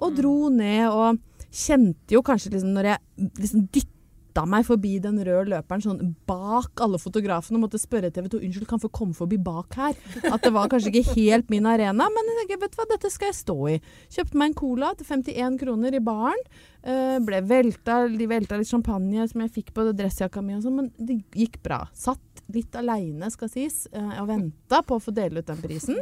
Og 0.00 0.16
dro 0.16 0.36
ned 0.48 0.86
og 0.88 1.20
kjente 1.50 2.14
jo 2.14 2.22
kanskje 2.24 2.54
liksom 2.54 2.72
når 2.72 2.94
jeg 2.94 3.32
liksom 3.36 3.66
dytta 3.74 3.99
meg 4.46 4.66
forbi 4.66 4.98
den 5.02 5.18
røde 5.26 5.50
løperen 5.50 5.82
sånn 5.82 6.14
bak 6.28 6.80
alle 6.84 6.98
fotografene 7.02 7.58
og 7.58 7.64
måtte 7.66 7.80
spørre 7.80 8.10
TV 8.14 8.28
2 8.30 8.40
unnskyld, 8.40 8.68
kan 8.70 8.82
få 8.82 8.90
komme 8.94 9.14
forbi 9.16 9.38
bak 9.42 9.74
her. 9.74 9.94
At 10.30 10.42
det 10.42 10.52
var 10.54 10.70
kanskje 10.70 10.92
ikke 10.92 11.16
helt 11.18 11.50
min 11.50 11.66
arena, 11.66 12.06
men 12.08 12.30
jeg 12.30 12.46
tenkte, 12.46 12.60
vet 12.64 12.74
du 12.74 12.80
hva, 12.80 12.88
dette 12.92 13.10
skal 13.10 13.32
jeg 13.32 13.40
stå 13.40 13.58
i. 13.72 13.76
Kjøpte 14.10 14.40
meg 14.40 14.52
en 14.52 14.58
cola 14.62 14.92
til 14.98 15.06
51 15.06 15.58
kroner 15.60 15.96
i 15.96 16.02
baren. 16.04 16.44
eh, 16.82 17.18
ble 17.20 17.42
velta, 17.44 18.08
de 18.08 18.26
velta 18.26 18.56
litt 18.56 18.70
champagne 18.70 19.26
som 19.28 19.42
jeg 19.44 19.50
fikk 19.52 19.74
på 19.76 19.84
dressjakka 19.92 20.40
mi 20.42 20.54
og 20.56 20.62
sånn, 20.64 20.76
men 20.78 20.92
det 20.96 21.20
gikk 21.36 21.60
bra. 21.62 21.82
Satt 21.92 22.44
litt 22.50 22.74
aleine, 22.74 23.28
skal 23.30 23.50
sies, 23.52 23.86
eh, 23.92 24.20
og 24.20 24.28
venta 24.30 24.80
på 24.82 24.96
å 24.96 25.02
få 25.02 25.12
dele 25.14 25.40
ut 25.42 25.46
den 25.46 25.60
prisen. 25.62 25.98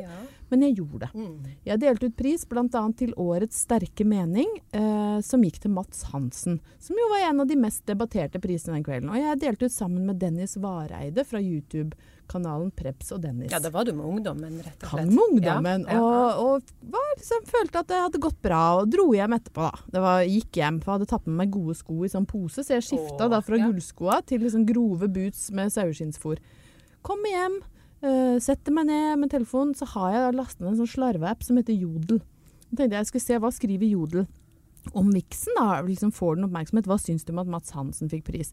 Men 0.49 0.65
jeg 0.65 0.79
gjorde 0.79 1.07
det. 1.07 1.11
Mm. 1.15 1.57
Jeg 1.69 1.81
delte 1.83 2.09
ut 2.09 2.17
pris 2.17 2.45
bl.a. 2.49 2.83
til 2.99 3.15
Årets 3.21 3.65
sterke 3.67 4.05
mening, 4.09 4.49
eh, 4.73 5.19
som 5.25 5.45
gikk 5.45 5.61
til 5.65 5.75
Mats 5.75 6.07
Hansen. 6.13 6.59
Som 6.81 7.01
jo 7.01 7.09
var 7.13 7.27
en 7.29 7.43
av 7.45 7.51
de 7.51 7.59
mest 7.61 7.85
debatterte 7.89 8.41
prisene 8.41 8.79
den 8.79 8.87
kvelden. 8.87 9.11
Og 9.13 9.21
jeg 9.21 9.43
delte 9.43 9.69
ut 9.69 9.75
sammen 9.75 10.07
med 10.09 10.21
Dennis 10.23 10.57
Vareide 10.61 11.25
fra 11.29 11.41
YouTube-kanalen 11.43 12.73
Preps 12.79 13.13
og 13.17 13.23
Dennis. 13.27 13.53
Ja, 13.53 13.61
da 13.61 13.73
var 13.75 13.85
du 13.85 13.93
med 13.99 14.09
ungdommen, 14.09 14.59
rett 14.65 14.89
og 14.89 14.95
slett. 14.95 15.05
Kan 15.05 15.15
med 15.15 15.25
ungdommen. 15.29 15.87
Ja. 15.89 16.01
Og, 16.01 16.45
og 16.45 16.93
var 16.97 17.09
liksom, 17.17 17.49
følte 17.53 17.85
at 17.85 17.93
det 17.93 18.03
hadde 18.07 18.25
gått 18.25 18.43
bra, 18.45 18.65
og 18.81 18.93
dro 18.95 19.11
hjem 19.17 19.37
etterpå. 19.37 19.69
da. 19.69 19.89
Det 19.97 20.05
var, 20.09 20.27
gikk 20.29 20.63
hjem, 20.63 20.81
for 20.81 20.95
jeg 20.95 21.03
hadde 21.03 21.13
tatt 21.13 21.29
med 21.29 21.43
meg 21.45 21.57
gode 21.59 21.77
sko 21.77 22.01
i 22.09 22.13
sånn 22.13 22.29
pose, 22.31 22.65
så 22.65 22.79
jeg 22.79 22.89
skifta 22.89 23.29
da 23.29 23.45
fra 23.45 23.61
ja. 23.61 23.69
gullskoa 23.69 24.23
til 24.29 24.47
liksom 24.47 24.65
grove 24.69 25.13
boots 25.13 25.51
med 25.53 25.75
saueskinnsfôr. 25.77 26.41
Kom 27.05 27.21
hjem, 27.29 27.61
eh, 28.03 28.39
setter 28.45 28.73
meg 28.73 28.87
ned 28.87 29.19
med 29.19 29.31
telefonen, 29.31 29.75
så 29.75 29.87
har 29.95 30.13
jeg 30.13 30.35
lastet 30.39 30.61
ned 30.65 30.73
en 30.75 30.81
sånn 30.83 30.93
slarveapp 30.95 31.43
som 31.43 31.57
heter 31.61 31.75
Jodel. 31.79 32.21
så 32.69 32.77
tenkte 32.77 32.97
jeg 32.99 33.07
skulle 33.07 33.27
se 33.27 33.39
hva 33.39 33.51
skriver 33.55 33.89
Jodel 33.89 34.27
om 34.95 35.11
Vixen. 35.13 35.55
da, 35.59 35.81
liksom 35.83 36.13
Får 36.13 36.37
den 36.37 36.45
oppmerksomhet? 36.49 36.87
Hva 36.87 36.99
syns 37.01 37.25
du 37.25 37.33
om 37.33 37.39
at 37.43 37.47
Mats 37.47 37.71
Hansen 37.77 38.09
fikk 38.09 38.25
pris? 38.25 38.53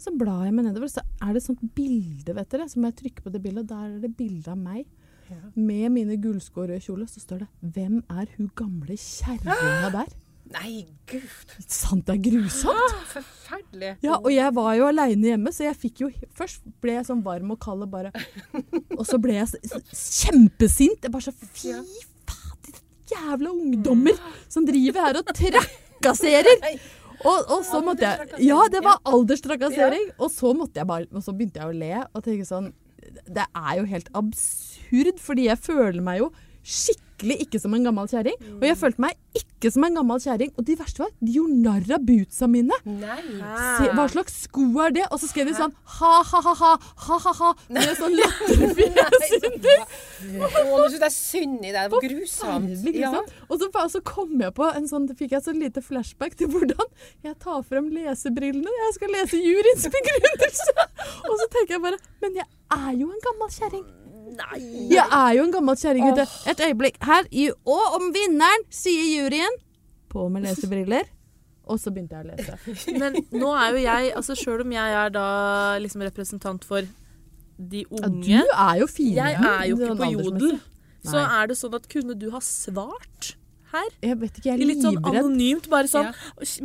Så 0.00 0.12
blar 0.16 0.44
jeg 0.46 0.54
meg 0.56 0.64
nedover, 0.64 0.88
så 0.88 1.02
er 1.20 1.34
det 1.34 1.42
et 1.42 1.48
sånt 1.50 1.74
bilde, 1.76 2.32
vet 2.34 2.48
dere. 2.50 2.68
Så 2.68 2.80
må 2.80 2.88
jeg 2.88 2.96
trykke 3.02 3.22
på 3.26 3.32
det 3.32 3.42
bildet, 3.44 3.66
og 3.66 3.68
der 3.68 3.96
er 3.96 4.00
det 4.00 4.16
bilde 4.16 4.48
av 4.48 4.56
meg 4.58 4.86
Ja. 5.30 5.36
med 5.54 5.92
mine 5.92 6.16
gullsko 6.18 6.62
og 6.64 6.68
røde 6.70 6.80
kjole. 6.82 7.06
Så 7.06 7.20
står 7.20 7.38
det 7.44 7.48
'Hvem 7.62 8.02
er 8.10 8.26
hun 8.36 8.50
gamle 8.56 8.96
kjerringa 8.96 9.90
der?' 9.98 10.14
Nei, 10.50 10.82
gud. 11.06 11.52
Sant 11.70 12.08
det 12.08 12.16
er 12.16 12.22
grusomt? 12.24 12.94
Forferdelig. 13.12 13.92
Ja, 14.02 14.16
og 14.18 14.30
jeg 14.34 14.50
var 14.56 14.72
jo 14.78 14.88
aleine 14.90 15.28
hjemme, 15.30 15.52
så 15.54 15.68
jeg 15.68 15.78
fikk 15.78 16.02
jo 16.02 16.08
Først 16.34 16.64
ble 16.82 16.96
jeg 16.96 17.06
sånn 17.06 17.20
varm 17.22 17.52
og 17.54 17.60
kald 17.62 17.84
og 17.86 17.92
bare 17.92 18.10
Og 18.96 19.04
så 19.06 19.20
ble 19.22 19.36
jeg 19.36 19.46
så, 19.52 19.78
kjempesint. 19.94 21.06
Jeg 21.06 21.14
bare 21.14 21.28
så 21.28 21.34
Fy 21.38 21.76
fader, 22.26 22.82
jævla 23.12 23.52
ungdommer 23.54 24.18
som 24.50 24.66
driver 24.66 25.06
her 25.06 25.20
og 25.22 25.30
trakasserer! 25.38 26.66
Og, 27.20 27.50
og 27.52 27.64
så 27.68 27.82
måtte 27.84 28.08
jeg 28.08 28.46
Ja, 28.48 28.58
det 28.72 28.80
var 28.82 29.02
alderstrakassering. 29.06 30.06
Og 30.18 30.30
så 30.32 30.54
måtte 30.56 30.80
jeg 30.80 30.88
bare 30.88 31.06
Og 31.12 31.22
så 31.22 31.34
begynte 31.36 31.60
jeg 31.62 31.68
å 31.68 31.76
le 31.76 32.04
og 32.08 32.22
tenke 32.26 32.48
sånn 32.48 32.70
Det 33.28 33.44
er 33.44 33.74
jo 33.78 33.88
helt 33.90 34.08
absurd, 34.18 35.18
fordi 35.22 35.46
jeg 35.50 35.62
føler 35.62 36.02
meg 36.02 36.24
jo 36.24 36.30
skikkelig 36.70 37.36
ikke 37.44 37.60
som 37.60 37.74
en 37.76 37.84
gammel 37.84 38.08
kjerring. 38.10 38.36
Og 38.58 38.64
jeg 38.64 38.78
følte 38.80 39.02
meg 39.04 39.16
ikke 39.36 39.70
som 39.74 39.84
en 39.84 39.98
gammel 39.98 40.20
kjerring. 40.22 40.52
Og 40.56 40.64
de 40.64 40.76
verste 40.78 41.02
var, 41.02 41.10
de 41.20 41.34
gjorde 41.34 41.58
narr 41.60 41.92
av 41.96 42.04
bootsa 42.06 42.48
mine. 42.50 42.78
Se, 42.84 43.90
hva 43.96 44.06
slags 44.12 44.38
sko 44.46 44.64
er 44.86 44.94
det? 44.96 45.04
Og 45.10 45.20
så 45.20 45.28
skrev 45.28 45.50
de 45.50 45.56
sånn 45.58 45.74
ha, 45.98 46.12
ha, 46.30 46.40
ha, 46.46 46.54
ha, 46.62 46.72
ha, 47.04 47.34
ha, 47.40 47.50
med 47.68 47.90
med 47.90 47.98
sånn 47.98 48.16
latterfjes 48.16 49.36
under. 49.50 49.84
Nå 50.30 50.88
syns 50.88 51.04
jeg 51.04 51.14
synd 51.16 51.60
i 51.64 51.74
deg. 51.74 51.82
Det 51.82 51.94
var 51.96 52.06
grusomt. 52.06 52.88
Ja. 53.00 53.12
Og 53.48 53.60
så, 53.60 53.70
så 53.96 54.02
kom 54.06 54.34
jeg 54.40 54.54
på 54.56 54.68
en 54.70 54.88
sånn, 54.90 55.08
fikk 55.18 55.36
jeg 55.36 55.44
så 55.46 55.56
lite 55.56 55.84
flashback 55.84 56.36
til 56.40 56.50
hvordan 56.52 56.90
jeg 57.26 57.36
tar 57.42 57.62
frem 57.66 57.90
lesebrillene 57.94 58.76
jeg 58.86 58.96
skal 58.96 59.16
lese 59.18 59.40
juryens 59.40 59.88
begrunnelse. 59.92 60.88
Og 61.28 61.34
så 61.36 61.48
tenker 61.52 61.76
jeg 61.76 61.84
bare 61.84 61.98
Men 62.22 62.42
jeg 62.42 62.48
er 62.76 62.92
jo 62.96 63.10
en 63.10 63.24
gammel 63.24 63.50
kjerring. 63.52 63.88
Nei! 64.38 64.60
Jeg 64.92 65.06
er 65.06 65.32
jo 65.38 65.46
en 65.46 65.54
gammel 65.54 65.78
kjerring, 65.80 66.06
gutte. 66.10 66.26
du. 66.26 66.50
Et 66.52 66.62
øyeblikk 66.68 67.00
her. 67.06 67.26
I, 67.32 67.48
og 67.66 67.96
om 67.98 68.10
vinneren, 68.14 68.66
sier 68.74 69.08
juryen. 69.08 69.58
På 70.10 70.28
med 70.32 70.46
lesebriller. 70.46 71.08
Og 71.70 71.78
så 71.78 71.92
begynte 71.94 72.18
jeg 72.18 72.26
å 72.26 72.30
lese. 72.32 72.96
Men 72.98 73.18
nå 73.30 73.50
er 73.54 73.76
jo 73.76 73.82
jeg, 73.84 74.12
altså 74.18 74.34
sjøl 74.38 74.64
om 74.64 74.72
jeg 74.74 74.96
er 75.04 75.12
da 75.14 75.26
liksom 75.82 76.02
representant 76.02 76.64
for 76.66 76.86
de 77.60 77.84
Ja, 77.84 78.08
unge 78.08 78.40
du 78.42 78.54
er 78.56 78.80
jo 78.80 78.88
fin. 78.90 79.12
Jeg 79.18 79.36
er 79.36 79.66
jo 79.70 79.76
ikke 79.76 79.90
sånn 79.92 80.00
på. 80.00 80.10
Jodel. 80.16 80.56
Så 81.06 81.20
er 81.22 81.50
det 81.50 81.56
sånn 81.60 81.76
at 81.78 81.86
kunne 81.92 82.16
du 82.18 82.26
ha 82.34 82.40
svart 82.44 83.34
her. 83.72 83.88
Jeg 84.02 84.18
vet 84.20 84.38
ikke, 84.40 84.46
jeg 84.50 84.54
er 84.60 84.66
litt 84.70 84.82
sånn 84.82 84.96
livredd. 84.96 85.18
anonymt, 85.20 85.68
bare 85.70 85.88
sånn 85.90 86.08
Ja. 86.10 86.12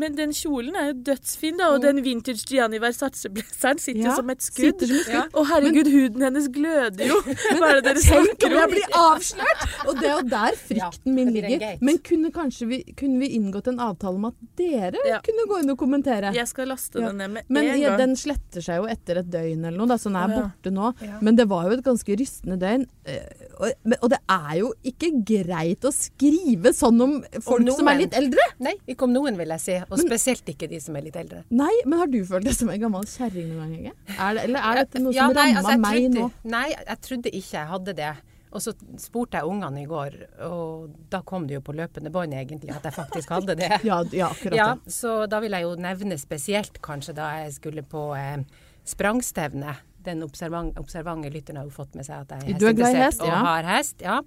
Men 0.02 0.16
den 0.16 0.32
kjolen 0.32 0.76
er 0.76 0.88
jo 0.92 0.96
dødsfin, 1.12 1.58
da, 1.58 1.70
og 1.76 1.82
den 1.82 2.02
vintage 2.04 2.46
Gianni 2.50 2.80
Versace-blazeren 2.80 3.80
sitter 3.80 4.02
jo 4.02 4.10
Ja, 4.10 4.16
som 4.16 4.30
et 4.30 4.42
skudd. 4.42 4.80
Sitter 4.80 4.88
som 4.88 4.96
et 4.98 5.06
skudd. 5.06 5.36
Og 5.40 5.48
herregud, 5.52 5.90
huden 5.92 6.22
hennes 6.26 6.48
gløder 6.50 7.08
jo. 7.12 7.20
Hva 7.60 7.70
er 7.70 7.82
det 7.82 7.84
dere 7.90 8.04
snakker 8.06 8.48
om 8.52 8.58
jeg 8.62 8.72
blir 8.76 8.98
avslørt! 9.00 9.66
Og 9.88 10.00
det 10.02 10.10
er 10.10 10.16
jo 10.16 10.26
der 10.36 10.60
frykten 10.66 11.14
min 11.16 11.32
ligger. 11.36 11.66
Men 11.82 11.98
kunne 12.06 12.32
kanskje 12.36 12.68
vi, 12.70 12.82
kunne 12.98 13.20
vi 13.20 13.32
inngått 13.38 13.68
en 13.72 13.80
avtale 13.80 14.16
om 14.16 14.26
at 14.32 14.40
dere 14.58 14.98
Ja. 15.08 15.20
kunne 15.26 15.48
gå 15.50 15.62
inn 15.64 15.70
og 15.76 15.78
kommentere? 15.78 16.34
Jeg 16.36 16.48
skal 16.48 16.68
laste 16.74 17.00
Ja. 17.02 17.08
den 17.12 17.18
ned 17.18 17.32
med 17.36 17.44
Men 17.50 17.66
en 17.70 17.80
ja, 17.82 17.90
Men 17.96 18.00
den 18.10 18.16
sletter 18.16 18.62
seg 18.66 18.82
jo 18.82 18.88
etter 18.90 19.18
et 19.22 19.30
døgn 19.30 19.66
eller 19.66 19.78
noe, 19.78 19.88
da, 19.88 19.96
så 20.02 20.10
den 20.12 20.16
er 20.18 20.30
ja. 20.36 20.42
borte 20.42 20.72
nå. 20.74 20.94
Ja. 21.06 21.20
Men 21.22 21.36
det 21.36 21.48
var 21.50 21.66
jo 21.70 21.78
et 21.78 21.84
ganske 21.86 22.18
rystende 22.18 22.58
døgn. 22.60 22.86
eh, 23.06 23.22
Og, 23.60 23.72
og 24.02 24.10
det 24.10 24.20
er 24.30 24.58
jo 24.60 24.74
ikke 24.84 25.12
greit 25.26 25.86
å 25.88 25.92
skrive 25.94 26.74
sånn 26.76 26.95
om 27.02 27.16
folk 27.42 27.66
Om 27.66 27.72
som 27.80 27.90
er 27.92 28.00
litt 28.04 28.16
eldre. 28.18 28.46
Nei, 28.64 28.76
ikke 28.92 29.08
om 29.08 29.14
noen, 29.16 29.38
vil 29.40 29.52
jeg 29.56 29.64
si. 29.64 29.80
Og 29.90 30.02
spesielt 30.02 30.54
ikke 30.54 30.70
de 30.72 30.80
som 30.84 30.98
er 31.00 31.08
litt 31.08 31.18
eldre. 31.20 31.44
Nei, 31.50 31.74
men 31.86 32.00
har 32.02 32.12
du 32.12 32.20
følt 32.28 32.48
deg 32.48 32.56
som 32.58 32.72
en 32.74 32.82
gammel 32.82 33.10
kjerring 33.10 33.52
noen 33.54 33.76
gang? 33.90 33.98
Er 34.16 34.42
eller 34.46 34.70
er 34.72 34.82
dette 34.84 35.02
noe 35.04 35.16
Ja, 35.16 35.28
som 35.28 35.38
rammer 35.38 35.60
ramma 35.60 35.66
altså, 35.66 35.84
meg 35.84 36.00
trodde, 36.06 36.24
nå? 36.24 36.54
Nei, 36.56 36.68
jeg 36.76 36.98
trodde 37.10 37.34
ikke 37.34 37.54
jeg 37.58 37.70
hadde 37.74 37.98
det. 37.98 38.14
Og 38.56 38.64
så 38.64 38.72
spurte 39.02 39.42
jeg 39.42 39.52
ungene 39.52 39.82
i 39.82 39.88
går, 39.90 40.14
og 40.48 40.94
da 41.12 41.20
kom 41.28 41.44
det 41.48 41.58
jo 41.58 41.64
på 41.66 41.74
løpende 41.76 42.12
bånd 42.14 42.38
egentlig 42.38 42.72
at 42.72 42.86
jeg 42.88 42.96
faktisk 42.96 43.34
hadde 43.36 43.58
det. 43.60 43.68
Ja, 43.90 43.98
ja 44.16 44.30
akkurat 44.32 44.56
Ja, 44.56 44.70
så 44.88 45.26
da 45.28 45.42
vil 45.44 45.58
jeg 45.58 45.66
jo 45.66 45.74
nevne 45.76 46.16
spesielt 46.22 46.80
kanskje 46.86 47.18
da 47.18 47.34
jeg 47.42 47.58
skulle 47.58 47.84
på 47.84 48.08
eh, 48.16 48.46
sprangstevne. 48.88 49.76
Den 50.06 50.24
observant, 50.26 50.78
observante 50.82 51.32
lytteren 51.34 51.62
har 51.62 51.68
jo 51.68 51.74
fått 51.76 51.98
med 51.98 52.08
seg 52.08 52.24
at 52.24 52.36
jeg 52.36 52.42
er 52.42 52.50
er 52.50 52.54
hesteinteressert 52.54 53.04
hest, 53.04 53.26
ja. 53.26 53.34
og 53.34 53.50
har 53.50 53.70
hest. 53.74 54.02
ja. 54.06 54.22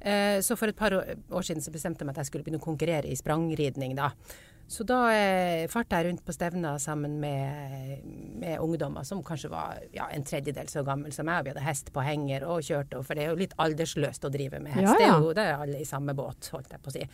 Eh, 0.00 0.38
så 0.42 0.56
for 0.58 0.72
et 0.72 0.78
par 0.78 0.94
år, 0.94 1.42
siden 1.46 1.62
så 1.62 1.74
bestemte 1.74 2.02
jeg 2.02 2.08
meg 2.08 2.16
at 2.16 2.24
jeg 2.24 2.32
skulle 2.32 2.46
begynne 2.46 2.62
å 2.62 2.64
konkurrere 2.64 3.10
i 3.10 3.18
sprangridning 3.18 3.94
da. 3.98 4.12
Så 4.72 4.86
da 4.88 4.98
eh, 5.12 5.66
farta 5.68 5.98
jeg 6.00 6.08
rundt 6.08 6.22
på 6.24 6.32
stevner 6.32 6.78
sammen 6.80 7.18
med, 7.20 8.04
med 8.40 8.60
ungdommer 8.62 9.04
som 9.04 9.20
kanskje 9.26 9.50
var 9.52 9.82
ja, 9.92 10.06
en 10.08 10.24
tredjedel 10.24 10.70
så 10.72 10.80
gammel 10.86 11.12
som 11.12 11.28
meg. 11.28 11.44
Vi 11.44 11.52
hadde 11.52 11.64
hest 11.66 11.92
på 11.92 12.04
henger 12.04 12.46
og 12.48 12.64
kjørte, 12.64 13.02
for 13.04 13.18
det 13.18 13.26
er 13.26 13.34
jo 13.34 13.40
litt 13.42 13.56
aldersløst 13.60 14.24
å 14.24 14.32
drive 14.32 14.62
med 14.64 14.72
hest. 14.72 14.86
Ja, 14.88 14.96
Det, 14.96 15.08
er 15.10 15.26
jo, 15.26 15.34
det 15.36 15.44
er 15.44 15.64
alle 15.66 15.82
i 15.82 15.88
samme 15.88 16.16
båt, 16.16 16.48
holdt 16.54 16.72
jeg 16.72 16.80
på 16.80 16.92
å 16.92 16.96
si. 16.96 17.04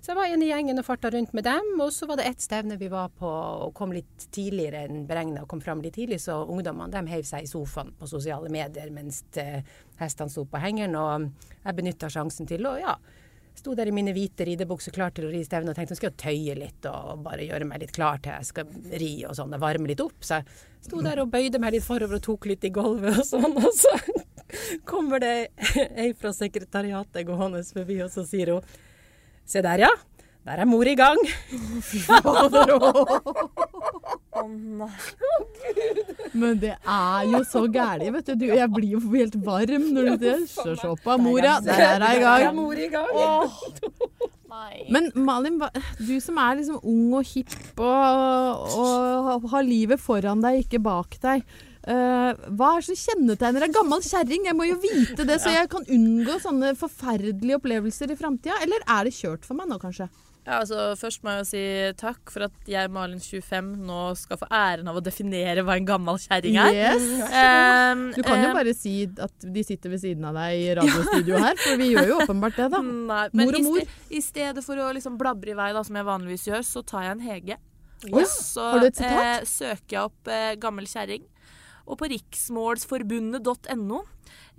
Så 0.00 0.14
jeg 0.14 0.16
var 0.16 0.32
inne 0.32 0.46
i 0.46 0.48
gjengen 0.48 0.80
og 0.80 0.86
farta 0.86 1.10
rundt 1.12 1.34
med 1.36 1.44
dem, 1.44 1.74
og 1.84 1.90
så 1.92 2.06
var 2.08 2.16
det 2.16 2.30
ett 2.30 2.40
stevne 2.40 2.78
vi 2.80 2.88
var 2.88 3.10
på 3.20 3.28
og 3.28 3.74
kom 3.76 3.92
litt 3.92 4.24
tidligere 4.32 4.86
enn 4.86 5.02
beregna 5.08 5.42
og 5.44 5.50
kom 5.52 5.60
fram 5.60 5.82
litt 5.84 5.98
tidlig, 5.98 6.22
så 6.24 6.38
ungdommene 6.48 6.88
de 6.94 7.12
heiv 7.12 7.26
seg 7.28 7.44
i 7.44 7.50
sofaen 7.50 7.92
på 8.00 8.08
sosiale 8.08 8.48
medier 8.48 8.88
mens 8.94 9.20
eh, 9.36 9.60
hestene 10.00 10.32
sto 10.32 10.46
på 10.48 10.62
hengeren, 10.62 10.96
og 10.96 11.28
jeg 11.66 11.76
benytta 11.76 12.08
sjansen 12.12 12.48
til 12.48 12.64
å 12.64 12.74
ja, 12.80 12.96
sto 13.60 13.76
der 13.76 13.90
i 13.90 13.94
mine 13.94 14.16
hvite 14.16 14.48
ridebukser 14.48 14.96
klar 14.96 15.12
til 15.12 15.28
å 15.28 15.34
ri 15.34 15.44
stevne 15.44 15.74
og 15.74 15.76
tenkte 15.76 15.92
nå 15.92 16.00
skal 16.00 16.14
jeg 16.14 16.22
tøye 16.24 16.58
litt 16.62 16.88
og 16.88 17.24
bare 17.26 17.44
gjøre 17.44 17.68
meg 17.68 17.84
litt 17.84 17.92
klar 17.92 18.24
til 18.24 18.32
jeg 18.38 18.48
skal 18.54 18.76
ri 19.02 19.14
og 19.28 19.36
sånn, 19.36 19.52
og 19.52 19.60
varme 19.68 19.90
litt 19.92 20.00
opp. 20.00 20.16
Så 20.24 20.40
jeg 20.40 20.88
sto 20.88 21.04
der 21.04 21.20
og 21.20 21.32
bøyde 21.34 21.60
meg 21.60 21.76
litt 21.76 21.84
forover 21.84 22.16
og 22.16 22.24
tok 22.24 22.48
litt 22.48 22.64
i 22.64 22.72
gulvet 22.72 23.20
og 23.20 23.26
sånn, 23.34 23.52
og 23.52 23.72
så 23.76 23.92
kommer 24.90 25.20
det 25.20 25.34
ei 25.92 26.14
fra 26.16 26.32
sekretariatet 26.32 27.28
gående 27.28 27.60
forbi, 27.68 28.00
og 28.06 28.16
så 28.16 28.24
sier 28.24 28.56
hun 28.56 28.78
Se 29.50 29.62
der, 29.66 29.82
ja. 29.82 29.90
Der 30.46 30.62
er 30.62 30.66
mor 30.68 30.88
i 30.88 30.94
gang. 30.96 31.18
Å 34.40 34.44
nei. 34.54 34.88
Men 36.32 36.60
det 36.62 36.76
er 36.78 37.26
jo 37.28 37.40
så 37.44 37.66
gæli, 37.68 38.08
vet 38.14 38.30
du. 38.30 38.34
du. 38.40 38.46
Jeg 38.48 38.70
blir 38.72 38.94
jo 38.94 39.00
helt 39.10 39.36
varm 39.44 39.88
når 39.92 40.14
du 40.22 40.28
ser 40.48 40.78
Se, 40.80 40.92
på 41.04 41.16
mora, 41.20 41.58
der 41.64 41.82
er 41.84 41.98
hun 41.98 42.06
i 42.06 42.22
Der 42.22 42.46
er 42.46 42.54
mor 42.56 42.78
i 42.78 42.88
gang. 42.94 43.10
Åh. 43.12 43.58
Men 44.90 45.10
Malin, 45.14 45.60
du 45.98 46.16
som 46.22 46.38
er 46.42 46.58
liksom 46.58 46.80
ung 46.82 47.12
og 47.20 47.26
hipp 47.30 47.78
og, 47.78 48.78
og 48.80 49.50
har 49.52 49.66
livet 49.66 50.00
foran 50.02 50.42
deg, 50.42 50.64
ikke 50.64 50.80
bak 50.82 51.18
deg. 51.22 51.44
Eh, 51.88 52.40
hva 52.56 52.72
er 52.74 52.82
det 52.82 52.88
som 52.90 52.98
kjennetegner 53.04 53.66
ei 53.66 53.74
gammel 53.74 54.02
kjerring? 54.04 54.48
Jeg 54.48 54.56
må 54.58 54.66
jo 54.68 54.80
vite 54.82 55.26
det, 55.28 55.38
så 55.42 55.54
jeg 55.54 55.70
kan 55.72 55.86
unngå 55.86 56.40
sånne 56.42 56.74
forferdelige 56.78 57.60
opplevelser 57.60 58.12
i 58.12 58.18
framtida. 58.18 58.58
Eller 58.64 58.84
er 58.86 59.08
det 59.08 59.16
kjørt 59.16 59.48
for 59.48 59.58
meg 59.58 59.70
nå, 59.70 59.80
kanskje? 59.82 60.10
Ja, 60.40 60.62
altså, 60.62 60.94
først 60.96 61.20
må 61.22 61.34
jeg 61.34 61.42
jo 61.42 61.46
si 61.50 61.62
takk 62.00 62.30
for 62.32 62.46
at 62.46 62.68
jeg, 62.68 62.88
Malin 62.90 63.20
25, 63.20 63.66
nå 63.86 63.98
skal 64.16 64.38
få 64.40 64.48
æren 64.56 64.88
av 64.88 64.96
å 64.96 65.02
definere 65.04 65.62
hva 65.66 65.76
en 65.76 65.86
gammel 65.86 66.16
kjerring 66.22 66.56
er. 66.62 66.78
Yes. 66.78 67.04
Um, 67.28 68.06
Du 68.16 68.22
kan 68.24 68.40
jo 68.40 68.48
um, 68.48 68.56
bare 68.56 68.72
si 68.74 68.94
at 69.20 69.44
de 69.44 69.64
sitter 69.66 69.92
ved 69.92 70.00
siden 70.02 70.24
av 70.26 70.38
deg 70.40 70.56
i 70.62 70.70
radiostudio 70.80 71.42
her, 71.44 71.60
for 71.60 71.80
vi 71.80 71.90
gjør 71.92 72.08
jo 72.14 72.20
åpenbart 72.24 72.56
det, 72.56 72.70
da. 72.72 72.80
Nei, 73.12 73.26
men 73.36 73.44
Mor 73.50 73.58
og 73.60 73.60
i, 73.60 73.82
sted, 73.84 73.98
i 74.16 74.22
stedet 74.24 74.64
for 74.64 74.80
å 74.80 74.88
liksom 74.96 75.20
blabre 75.20 75.52
i 75.52 75.58
vei, 75.60 75.70
da, 75.76 75.84
som 75.86 76.00
jeg 76.00 76.08
vanligvis 76.08 76.48
gjør, 76.48 76.64
så 76.66 76.84
tar 76.88 77.06
jeg 77.06 77.18
en 77.18 77.26
Hege. 77.28 77.60
Yes. 78.08 78.16
Og 78.16 78.26
så 78.32 78.66
eh, 78.88 79.42
søker 79.44 79.92
jeg 79.92 80.02
opp 80.06 80.32
eh, 80.32 80.54
gammel 80.60 80.88
kjerring. 80.88 81.28
Og 81.90 81.98
på 81.98 82.06
riksmålsforbundet.no, 82.12 84.00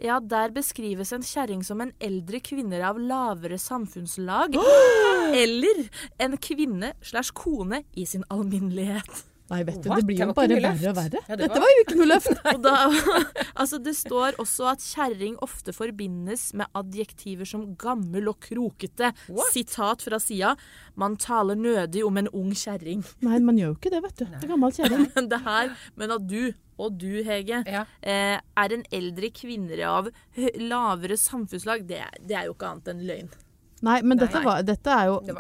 ja, 0.01 0.19
der 0.19 0.51
beskrives 0.51 1.13
en 1.15 1.23
kjerring 1.23 1.63
som 1.63 1.79
en 1.83 1.93
eldre 2.03 2.41
kvinne 2.43 2.81
av 2.83 2.99
lavere 2.99 3.59
samfunnslag. 3.61 4.57
Eller 5.43 5.85
en 6.19 6.35
kvinne 6.41 6.93
slash 7.01 7.31
kone 7.37 7.85
i 7.95 8.05
sin 8.09 8.27
alminnelighet. 8.33 9.30
Nei, 9.51 9.61
vet 9.67 9.81
du, 9.83 9.89
What? 9.91 9.99
det 9.99 10.07
blir 10.07 10.21
jo 10.21 10.33
bare 10.37 10.55
verre 10.63 10.89
og 10.91 10.95
verre. 10.95 11.19
Ja, 11.27 11.35
det 11.35 11.41
Dette 11.43 11.59
var- 11.59 11.65
var 11.65 11.73
jo 11.75 11.81
ikke 11.83 11.97
noe 11.99 12.07
løft. 12.07 12.31
Og 12.55 12.61
da, 12.63 12.75
altså 13.61 13.79
det 13.83 13.93
står 13.99 14.37
også 14.39 14.69
at 14.71 14.79
kjerring 14.85 15.35
ofte 15.43 15.73
forbindes 15.75 16.45
med 16.55 16.71
adjektiver 16.79 17.49
som 17.49 17.65
gammel 17.75 18.31
og 18.31 18.39
krokete. 18.47 19.11
What? 19.27 19.51
Sitat 19.51 20.05
fra 20.07 20.19
sida. 20.23 20.53
Man 20.95 21.17
taler 21.19 21.59
nødig 21.59 22.05
om 22.07 22.17
en 22.23 22.31
ung 22.31 22.51
kjerring. 22.55 23.03
Nei, 23.27 23.39
man 23.43 23.59
gjør 23.59 23.73
jo 23.73 23.77
ikke 23.81 23.91
det, 23.97 24.01
vet 24.07 24.15
du. 24.23 24.25
Det 24.31 24.43
er 24.47 24.53
gammel 24.55 24.71
kjerring. 24.79 25.05
Men 25.15 25.29
det 25.35 25.41
her, 25.45 25.75
men 25.99 26.15
at 26.17 26.27
du, 26.31 26.39
og 26.81 26.97
du 26.97 27.11
Hege, 27.27 27.59
Ja. 27.67 27.83
eh, 28.01 28.39
er 28.39 28.73
en 28.79 28.87
eldre 28.91 29.29
kvinne 29.35 29.77
av 29.85 30.07
lavere 30.57 31.19
samfunnslag, 31.19 31.83
det, 31.91 32.01
det 32.25 32.39
er 32.39 32.47
jo 32.47 32.55
ikke 32.55 32.71
annet 32.71 32.87
enn 32.95 33.03
løgn. 33.11 33.29
Nei, 33.81 33.95
men 34.05 34.13
dette, 34.21 34.37
Nei. 34.37 34.45
var, 34.45 34.59
dette 34.61 34.91
er 34.93 35.07
jo 35.09 35.15
ve 35.25 35.33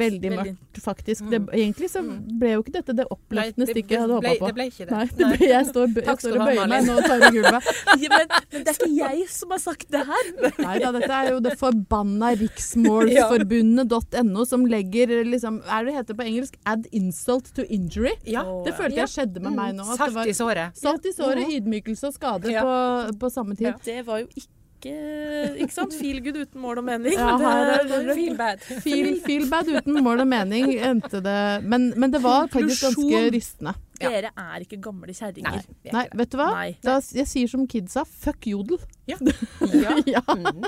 veldig 0.00 0.30
mørkt, 0.34 0.78
faktisk. 0.82 1.28
Det, 1.30 1.38
egentlig 1.54 1.86
så 1.92 2.00
ble 2.02 2.48
jo 2.56 2.62
ikke 2.64 2.72
dette 2.80 2.90
det 2.98 3.04
oppløftende 3.14 3.66
stykket 3.70 3.92
jeg 3.94 4.00
hadde 4.02 4.16
det 4.16 4.22
håpa 4.32 4.40
på. 4.40 4.46
det 4.50 4.56
ble 4.56 4.64
ikke 4.72 4.86
det. 4.88 4.92
Nei, 4.96 5.06
det 5.20 5.24
ble, 5.32 5.38
jeg 5.52 5.64
står, 5.70 5.84
jeg 5.94 6.04
Takk 6.08 6.18
skal 6.20 6.30
står 6.32 6.40
og 6.40 6.46
bøyer 6.50 6.66
meg 6.72 6.80
nå 6.88 6.92
og 6.96 7.02
tar 7.06 7.20
i 7.22 7.24
gulvet. 7.36 7.62
Ja, 8.06 8.10
men, 8.12 8.26
men 8.52 8.60
det 8.66 8.70
er 8.72 8.76
ikke 8.76 8.90
jeg 8.96 9.18
som 9.32 9.48
har 9.54 9.60
sagt 9.62 9.86
det 9.94 10.02
her. 10.08 10.24
Nei 10.60 10.74
da, 10.82 10.88
dette 10.98 11.14
er 11.20 11.26
jo 11.32 11.38
det 11.46 11.54
forbanna 11.60 12.28
riksmålsforbundet.no 12.42 14.40
som 14.46 14.66
legger 14.68 15.08
liksom 15.26 15.60
Hva 15.64 15.78
er 15.80 15.84
det 15.86 15.92
det 15.92 15.96
heter 16.00 16.14
på 16.18 16.24
engelsk? 16.26 16.58
Add 16.68 16.84
insult 16.96 17.46
to 17.56 17.62
injury. 17.72 18.12
Ja. 18.28 18.42
Det 18.66 18.74
følte 18.78 19.00
jeg 19.04 19.10
skjedde 19.14 19.38
med 19.46 19.52
meg 19.56 19.68
nå. 19.78 19.84
At 19.94 19.98
Salt 20.02 20.28
i 20.28 20.34
såret. 20.36 20.68
salt 20.78 21.04
i 21.06 21.12
såret, 21.16 21.46
ydmykelse 21.56 22.04
og 22.10 22.14
skade 22.18 22.46
Ja. 22.52 22.62
på, 22.66 22.74
på 23.22 23.26
samme 23.32 23.54
tid. 23.58 23.72
Det 23.86 24.00
var 24.06 24.16
jo 24.24 24.28
ikke 24.34 24.50
Ikke 24.76 25.56
Ikke 25.64 25.72
sant? 25.72 25.94
Feel 25.96 26.20
good 26.24 26.36
uten 26.36 26.60
mål 26.60 26.78
og 26.82 26.84
mening. 26.84 27.16
Ja, 27.16 27.36
her 27.40 27.70
er 27.78 27.88
det- 27.88 28.14
Feel 28.18 28.36
bad. 28.36 28.60
Feel, 28.84 29.20
feel 29.24 29.48
bad 29.50 29.66
uten 29.72 30.02
mål 30.04 30.20
og 30.20 30.28
mening 30.28 30.74
endte 30.76 31.22
det 31.24 31.64
Men, 31.64 31.92
men 31.96 32.10
det 32.12 32.20
var 32.22 32.46
faktisk 32.52 32.84
ganske 32.90 33.22
rystende. 33.32 33.74
Ja. 34.00 34.10
Dere 34.12 34.30
er 34.36 34.60
ikke 34.60 34.76
gamle 34.84 35.14
kjerringer. 35.16 35.64
er 35.86 35.92
Nei, 35.94 36.08
vet 36.12 36.30
du 36.30 36.36
hva? 36.36 36.50
Nei. 36.52 36.76
Da, 36.84 36.98
jeg 37.16 37.26
sier 37.30 37.48
som 37.48 37.66
kidsa, 37.66 38.04
fuck 38.04 38.44
jodel. 38.44 38.78
Ja. 39.08 39.16
ja. 40.06 40.20
Mm. 40.20 40.66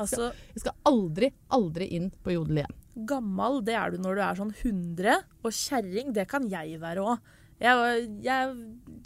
Altså, 0.00 0.30
Jeg 0.54 0.64
skal 0.64 0.72
aldri, 0.88 1.28
aldri 1.52 1.90
inn 1.98 2.10
på 2.24 2.32
jodel 2.32 2.62
igjen. 2.62 2.78
gammel, 3.08 3.60
det 3.64 3.74
er 3.76 3.90
du 3.92 3.98
når 3.98 4.16
du 4.16 4.22
er 4.24 4.34
sånn 4.40 4.54
100, 4.56 5.18
og 5.44 5.52
kjerring, 5.52 6.12
det 6.16 6.26
kan 6.28 6.48
jeg 6.48 6.80
være 6.80 7.04
òg. 7.04 7.18
Jeg, 7.62 8.08
jeg 8.24 8.48
er 8.48 8.54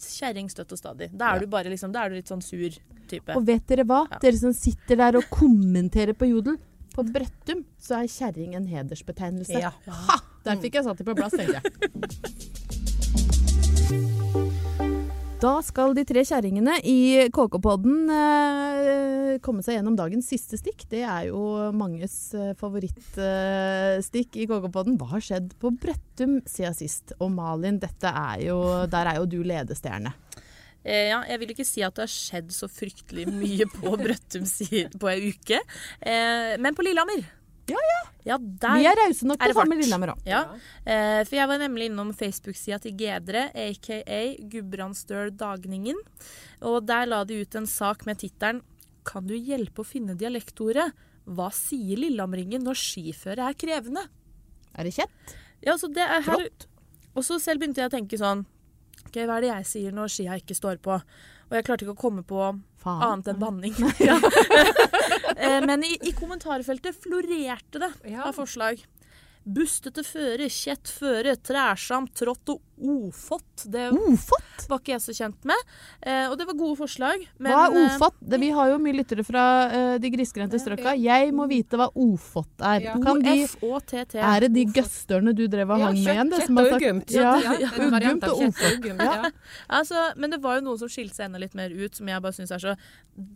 kjerring 0.00 0.48
støtt 0.48 0.72
og 0.72 0.78
stadig. 0.78 1.10
Da 1.12 1.34
er 1.34 1.42
du 1.42 1.46
bare 1.50 1.68
liksom, 1.68 1.92
da 1.92 2.04
er 2.06 2.10
du 2.14 2.16
litt 2.20 2.30
sånn 2.30 2.42
sur 2.42 2.70
type. 3.10 3.36
Og 3.36 3.46
vet 3.46 3.66
dere 3.70 3.84
hva? 3.88 4.04
Ja. 4.10 4.18
Dere 4.22 4.38
som 4.40 4.54
sitter 4.56 4.96
der 5.02 5.20
og 5.20 5.28
kommenterer 5.32 6.14
på 6.16 6.28
jodel. 6.30 6.56
På 6.96 7.04
Brøttum 7.04 7.64
så 7.82 8.00
er 8.00 8.06
kjerring 8.08 8.54
en 8.56 8.66
hedersbetegnelse. 8.70 9.60
Ja. 9.60 9.72
Ha! 9.86 10.16
Der 10.46 10.56
fikk 10.62 10.78
jeg 10.78 10.86
satt 10.86 10.98
det 11.00 11.06
på 11.08 11.16
plass, 11.18 11.34
tenkte 11.34 11.58
jeg. 11.58 11.64
Da 15.36 15.58
skal 15.60 15.92
de 15.92 16.00
tre 16.08 16.22
kjerringene 16.24 16.78
i 16.88 17.28
KK-podden 17.34 18.08
eh, 18.08 19.32
komme 19.44 19.60
seg 19.62 19.76
gjennom 19.76 19.98
dagens 19.98 20.30
siste 20.32 20.56
stikk. 20.56 20.86
Det 20.88 21.02
er 21.04 21.26
jo 21.28 21.42
manges 21.76 22.14
eh, 22.32 22.54
favorittstikk 22.56 24.38
i 24.40 24.46
KK-podden. 24.48 24.96
Hva 24.96 25.10
har 25.12 25.26
skjedd 25.26 25.52
på 25.60 25.74
Brøttum 25.76 26.38
siden 26.48 26.78
sist? 26.78 27.12
Og 27.20 27.34
Malin, 27.36 27.76
dette 27.82 28.08
er 28.08 28.46
jo, 28.46 28.56
der 28.88 29.12
er 29.12 29.20
jo 29.20 29.28
du 29.28 29.42
ledestjerne. 29.44 30.14
Eh, 30.86 31.08
ja, 31.10 31.22
jeg 31.26 31.42
vil 31.42 31.52
ikke 31.56 31.66
si 31.66 31.82
at 31.82 31.96
det 31.96 32.04
har 32.04 32.12
skjedd 32.12 32.52
så 32.54 32.68
fryktelig 32.70 33.26
mye 33.32 33.66
på 33.72 33.96
Brøttum 34.04 34.46
på 34.46 35.10
ei 35.10 35.32
uke. 35.32 35.58
Eh, 35.98 36.54
men 36.62 36.76
på 36.78 36.86
Lillehammer 36.86 37.24
Ja, 37.66 37.80
Ja, 38.26 38.36
der 38.38 38.78
Vi 38.78 38.86
er 38.86 38.98
rause 39.00 39.26
nok 39.26 39.40
til 39.42 39.54
å 39.54 39.56
ta 39.58 39.64
med. 39.66 39.82
Lillehammer 39.82 40.14
òg. 40.14 40.22
Ja, 40.28 40.44
eh, 40.86 41.24
for 41.26 41.34
jeg 41.40 41.50
var 41.50 41.58
nemlig 41.62 41.90
innom 41.90 42.12
Facebook-sida 42.14 42.78
til 42.84 42.94
Gedre, 43.00 43.48
aka 43.50 43.98
Gudbrandsdøl 44.52 45.34
Dagningen. 45.34 45.98
Og 46.62 46.86
der 46.86 47.10
la 47.10 47.24
de 47.26 47.42
ut 47.42 47.58
en 47.58 47.66
sak 47.66 48.06
med 48.06 48.22
tittelen 48.22 48.62
'Kan 49.06 49.26
du 49.26 49.34
hjelpe 49.34 49.82
å 49.82 49.86
finne 49.86 50.18
dialektordet?' 50.18 50.94
Hva 51.26 51.50
sier 51.50 51.98
Lillehamringen 51.98 52.62
når 52.62 52.78
skiføre 52.78 53.50
er 53.50 53.54
krevende? 53.58 54.06
Er 54.78 54.84
det 54.86 54.94
kjett? 54.94 55.34
Ja, 55.66 55.74
så 55.74 55.90
det 55.92 56.06
er 56.06 56.22
her, 56.22 56.50
og 57.16 57.24
så 57.26 57.40
selv 57.42 57.58
begynte 57.58 57.82
jeg 57.82 57.90
å 57.90 57.96
tenke 57.96 58.18
sånn 58.20 58.46
Ok, 59.06 59.16
Hva 59.26 59.38
er 59.38 59.46
det 59.46 59.50
jeg 59.54 59.66
sier 59.72 59.94
når 59.96 60.12
skia 60.12 60.36
ikke 60.40 60.56
står 60.58 60.80
på? 60.82 60.96
Og 61.46 61.54
jeg 61.54 61.64
klarte 61.68 61.86
ikke 61.86 61.94
å 61.94 62.00
komme 62.00 62.24
på 62.26 62.40
Faen. 62.82 63.02
annet 63.06 63.28
enn 63.32 63.38
banning. 63.42 63.74
Ja. 64.02 64.16
Eh, 65.36 65.60
Men 65.66 65.84
i, 65.86 65.94
i 66.08 66.12
kommentarfeltet 66.16 66.96
florerte 67.04 67.78
det 67.82 67.92
Ja. 68.10 68.24
av 68.26 68.34
forslag. 68.34 68.82
Bustete 69.46 70.02
føre, 70.02 70.48
kjett 70.50 70.90
føre, 70.90 71.36
trærsamt, 71.38 72.16
trått 72.18 72.50
og 72.50 72.64
ofott. 72.82 73.62
Det 73.70 73.84
Ofott? 73.94 74.55
Var 74.70 74.80
ikke 74.80 74.94
jeg 74.94 75.02
så 75.04 75.14
kjent 75.16 75.48
med. 75.48 75.72
Eh, 76.00 76.26
og 76.30 76.36
det 76.40 76.46
var 76.48 76.58
gode 76.58 76.78
forslag. 76.80 77.24
Men, 77.38 77.52
Hva 77.52 77.66
er 77.68 77.78
ofot? 77.84 78.16
Det, 78.20 78.40
vi 78.42 78.50
har 78.56 78.72
jo 78.72 78.78
mye 78.82 78.96
lyttere 78.96 79.24
fra 79.26 79.44
uh, 79.70 79.94
de 80.02 80.10
grisgrendte 80.14 80.60
strøka. 80.62 80.94
Jeg 81.00 81.32
må 81.36 81.48
vite 81.50 81.78
hva 81.80 81.88
ofot 81.92 82.64
er. 82.64 82.86
Ja. 82.88 82.96
Kan 83.02 83.22
de, 83.24 83.36
er 83.46 84.46
det 84.46 84.52
de 84.56 84.66
gøsterne 84.76 85.34
du 85.36 85.44
drev 85.52 85.74
og 85.76 85.82
Ja, 85.82 85.90
hang 85.90 86.00
med 86.00 86.14
igjen? 86.14 86.32
det, 86.32 86.42
som 86.46 86.60
har 86.60 86.70
sagt- 86.74 87.16
Ja, 87.16 87.34
av 87.36 88.30
og 88.32 88.42
uggumt, 88.46 89.02
ja. 89.02 89.30
Altså, 89.68 90.08
men 90.16 90.32
det 90.32 90.40
var 90.42 90.58
jo 90.58 90.66
noen 90.68 90.80
som 90.80 90.90
skilte 90.92 91.18
seg 91.18 91.28
enda 91.28 91.40
litt 91.42 91.54
mer 91.58 91.72
ut, 91.74 91.94
som 91.96 92.08
jeg 92.08 92.22
bare 92.22 92.36
syns 92.36 92.54
er 92.54 92.62
så 92.62 92.76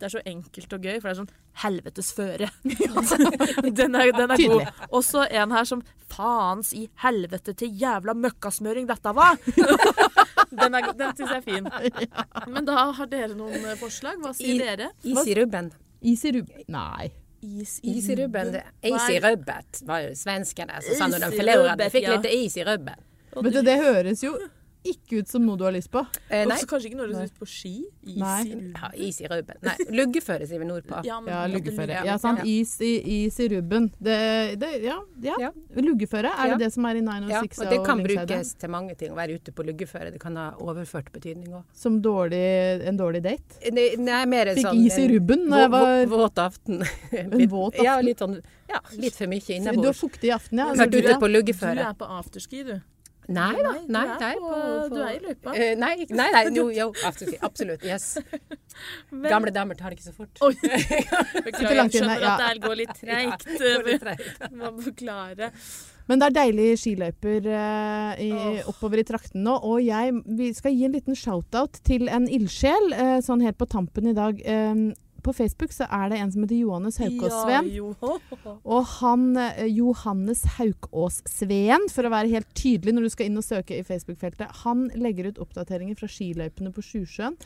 er 0.01 0.11
så 0.13 0.21
enkelt 0.29 0.73
og 0.75 0.85
gøy, 0.85 0.99
for 1.01 1.09
det 1.09 1.13
er 1.13 1.19
sånn 1.21 1.31
helvetes 1.63 2.11
føre. 2.15 2.49
den 3.79 3.97
er, 3.97 4.11
den 4.15 4.33
er 4.35 4.43
god. 4.45 4.83
Og 4.91 5.03
så 5.05 5.25
en 5.29 5.55
her 5.55 5.67
som 5.67 5.83
faens 6.11 6.73
i 6.77 6.87
helvete 7.03 7.55
til 7.57 7.73
jævla 7.81 8.15
møkkasmøring 8.17 8.89
dette 8.89 9.15
var! 9.17 9.39
den 10.59 10.75
er, 10.75 10.91
den 10.99 11.15
syns 11.15 11.29
jeg 11.31 11.37
er 11.37 11.45
fin. 11.45 11.67
Men 12.53 12.65
da 12.67 12.85
har 12.97 13.07
dere 13.11 13.35
noen 13.35 13.65
eh, 13.65 13.75
forslag. 13.79 14.19
Hva 14.23 14.33
sier 14.37 14.55
I- 14.55 14.59
dere? 14.59 14.91
Is 15.03 15.25
i 15.27 15.35
rubben. 15.39 15.71
Is 16.01 16.23
i 16.25 16.31
rub... 16.37 16.49
Nei. 16.73 17.11
Is 17.41 17.79
Is 17.83 18.07
i 18.09 18.15
rubben. 18.19 18.55
Is 18.85 19.05
i 19.09 19.19
rubbet 19.23 19.79
var 19.89 20.03
jo 20.03 20.11
svenskene 20.17 20.81
som 20.85 20.95
sa 20.99 21.07
når 21.09 21.17
Is 21.17 21.23
de 21.23 21.29
i 21.33 21.39
forlorade. 21.41 21.69
rubbet, 21.71 21.91
Fikk 21.95 22.05
ja. 22.07 22.17
litt 22.19 22.27
is 22.37 22.57
i 22.57 22.65
rubben. 22.67 22.99
Vet 23.35 23.53
du- 23.55 23.61
det 23.65 23.77
høres 23.81 24.21
jo 24.25 24.35
ikke 24.83 25.19
ut 25.21 25.27
som 25.29 25.43
noe 25.45 25.57
du 25.59 25.63
har 25.63 25.71
lyst 25.75 25.91
på. 25.93 26.01
Eh, 26.29 26.45
nei. 26.49 26.55
Også 26.55 26.67
kanskje 26.69 26.89
ikke 26.89 26.97
når 26.97 27.11
du 27.11 27.15
har 27.17 27.25
lyst 27.27 27.37
på 27.39 27.47
ski? 27.47 27.73
Is 28.03 28.15
Nei. 28.17 28.41
i 28.47 28.53
rubben. 28.55 28.71
Ja, 28.81 28.89
is 29.07 29.19
i 29.21 29.27
rubben. 29.29 29.57
Nei, 29.61 29.75
luggeføre 29.99 30.47
sier 30.49 30.59
vi 30.59 30.65
nordpå. 30.65 31.01
Ja, 31.05 31.19
Ja, 31.27 31.41
luggeføre. 31.51 31.93
Ja, 31.99 32.03
Ja, 32.05 32.17
sant. 32.17 32.39
ja. 32.41 32.45
Is 32.49 32.73
i, 32.81 33.25
is 33.25 33.39
i 33.39 33.47
rubben. 33.53 33.91
Det, 34.01 34.17
det, 34.59 34.71
ja, 34.83 34.97
ja. 35.21 35.35
Ja. 35.39 35.51
Luggeføre, 35.75 36.31
er 36.33 36.47
Ja. 36.47 36.57
det 36.57 36.65
det 36.65 36.73
som 36.73 36.85
er 36.85 36.95
i 36.95 37.03
Ja, 37.03 37.19
906 37.19 37.59
og 37.61 37.69
det 37.69 37.79
kan 37.85 37.99
og 37.99 38.07
brukes 38.07 38.53
til 38.57 38.69
mange 38.69 38.95
ting. 38.97 39.11
Å 39.11 39.15
være 39.15 39.35
ute 39.37 39.51
på 39.51 39.63
luggeføre. 39.65 40.11
Det 40.11 40.19
kan 40.19 40.35
ha 40.35 40.51
overført 40.59 41.11
betydning 41.11 41.53
òg. 41.53 41.63
Som 41.73 42.01
dårlig, 42.01 42.81
en 42.87 42.97
dårlig 42.97 43.21
date? 43.23 43.71
Nei, 43.71 44.25
mer 44.25 44.45
Fikk 44.55 44.65
sånn 44.65 44.85
is 44.85 44.97
i 44.97 45.07
rubben 45.07 45.47
når 45.47 45.57
jeg 45.59 45.69
var- 45.71 46.05
Våt 46.11 46.35
aften. 46.35 46.81
En 47.11 47.29
våt 47.49 47.73
aften? 47.75 47.83
Ja, 47.85 47.99
litt 48.01 48.17
sånn 48.19 48.41
Ja, 48.69 48.79
litt 48.97 49.13
for 49.15 49.27
mye 49.27 49.41
Du 49.75 49.85
har 49.85 49.93
fuktig 49.93 50.29
i 50.29 50.31
aften, 50.31 50.57
ja. 50.57 50.73
Vært 50.73 50.95
ute 50.95 51.19
på 51.19 51.27
Du 51.31 51.81
er 51.81 51.93
på 51.93 52.07
afterski, 52.07 52.63
du. 52.65 52.81
Nei 53.35 53.63
da. 53.63 53.73
Nei, 53.95 54.03
du, 54.07 54.25
er 54.27 54.39
på, 54.41 54.49
på- 54.51 54.95
du 54.95 54.97
er 55.03 55.13
i 55.13 55.21
løypa. 55.25 55.53
Uh, 55.55 55.71
nei, 55.81 55.93
nei, 56.09 56.27
nei, 56.35 56.43
jo, 56.59 56.67
jo. 56.75 56.89
Absolutt. 57.07 57.85
Yes. 57.87 58.17
Men- 59.11 59.29
Gamle 59.29 59.53
damer 59.55 59.79
tar 59.79 59.93
det 59.93 59.99
ikke 59.99 60.09
så 60.09 60.15
fort. 60.17 60.43
Oi. 60.45 60.53
Beklager, 61.47 61.79
jeg 61.83 61.95
skjønner 61.95 62.27
at 62.33 62.45
det 62.45 62.65
går 62.65 62.77
litt 62.83 62.93
treigt. 62.99 63.49
Ja. 63.61 64.51
Må 64.51 64.75
forklare. 64.81 65.51
Men 66.09 66.19
det 66.19 66.27
er 66.27 66.35
deilige 66.35 66.79
skiløyper 66.81 67.45
eh, 67.47 68.23
i, 68.25 68.31
oh. 68.33 68.71
oppover 68.73 68.99
i 68.99 69.05
traktene 69.07 69.45
nå. 69.45 69.53
Og 69.69 69.79
jeg, 69.85 70.17
vi 70.39 70.49
skal 70.57 70.75
gi 70.75 70.87
en 70.87 70.97
liten 70.97 71.15
shout-out 71.17 71.79
til 71.87 72.09
en 72.11 72.27
ildsjel, 72.27 72.91
eh, 72.97 73.17
sånn 73.23 73.43
helt 73.45 73.59
på 73.61 73.69
tampen 73.71 74.09
i 74.11 74.15
dag. 74.17 74.41
Eh, 74.41 74.91
på 75.23 75.33
Facebook 75.37 75.71
så 75.75 75.85
er 75.89 76.09
det 76.11 76.19
en 76.19 76.31
som 76.33 76.43
heter 76.43 76.59
Johannes 76.61 76.97
Haukås-Sveen. 77.01 77.67
Ja. 77.73 78.53
Og 78.75 78.85
han 78.99 79.25
eh, 79.37 79.65
Johannes 79.71 80.43
Haukås-Sveen, 80.57 81.87
for 81.91 82.07
å 82.07 82.11
være 82.13 82.31
helt 82.33 82.49
tydelig 82.57 82.93
når 82.95 83.07
du 83.07 83.11
skal 83.13 83.29
inn 83.29 83.39
og 83.41 83.45
søke 83.45 83.77
i 83.79 83.83
Facebook-feltet, 83.87 84.51
han 84.63 84.87
legger 84.99 85.31
ut 85.31 85.41
oppdateringer 85.43 85.97
fra 85.99 86.09
skiløypene 86.11 86.73
på 86.75 86.83
Sjusjøen. 86.85 87.37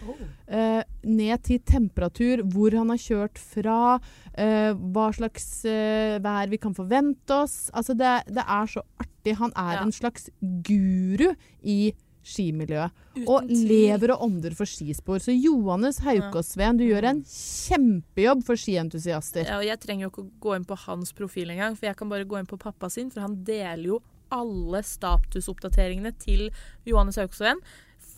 eh, 0.47 0.83
ned 1.05 1.43
til 1.43 1.59
temperatur, 1.65 2.43
hvor 2.53 2.75
han 2.77 2.89
har 2.93 3.01
kjørt 3.01 3.37
fra, 3.41 3.99
eh, 4.33 4.73
hva 4.73 5.09
slags 5.15 5.49
eh, 5.69 6.17
vær 6.23 6.49
vi 6.51 6.57
kan 6.61 6.73
forvente 6.77 7.41
oss. 7.43 7.69
Altså 7.73 7.93
det, 7.97 8.15
det 8.33 8.43
er 8.45 8.65
så 8.71 8.81
artig. 8.99 9.35
Han 9.39 9.51
er 9.57 9.73
Ja. 9.79 9.81
en 9.81 9.91
slags 9.91 10.29
guru 10.61 11.31
i 11.63 11.93
skimiljøet. 12.25 12.91
Og 13.29 13.45
lever 13.47 14.11
og 14.15 14.25
ånder 14.27 14.55
for 14.57 14.65
skispor. 14.67 15.21
Så 15.23 15.31
Johannes 15.35 15.99
Haukåsveen, 16.03 16.79
du 16.81 16.83
gjør 16.87 17.07
en 17.11 17.21
kjempejobb 17.29 18.43
for 18.47 18.59
skientusiaster. 18.59 19.45
Ja, 19.47 19.59
og 19.61 19.67
jeg 19.67 19.79
trenger 19.83 20.07
jo 20.07 20.11
ikke 20.11 20.25
å 20.25 20.31
gå 20.47 20.55
inn 20.57 20.67
på 20.67 20.77
hans 20.87 21.13
profil 21.15 21.53
engang, 21.53 21.77
for 21.77 21.87
jeg 21.89 21.99
kan 22.01 22.11
bare 22.11 22.27
gå 22.27 22.39
inn 22.41 22.49
på 22.49 22.59
pappa 22.61 22.89
sin, 22.91 23.11
for 23.13 23.21
han 23.25 23.39
deler 23.47 23.85
jo 23.93 24.01
alle 24.33 24.81
statusoppdateringene 24.83 26.11
til 26.19 26.47
Johannes 26.89 27.19
Haukåsveen. 27.21 27.61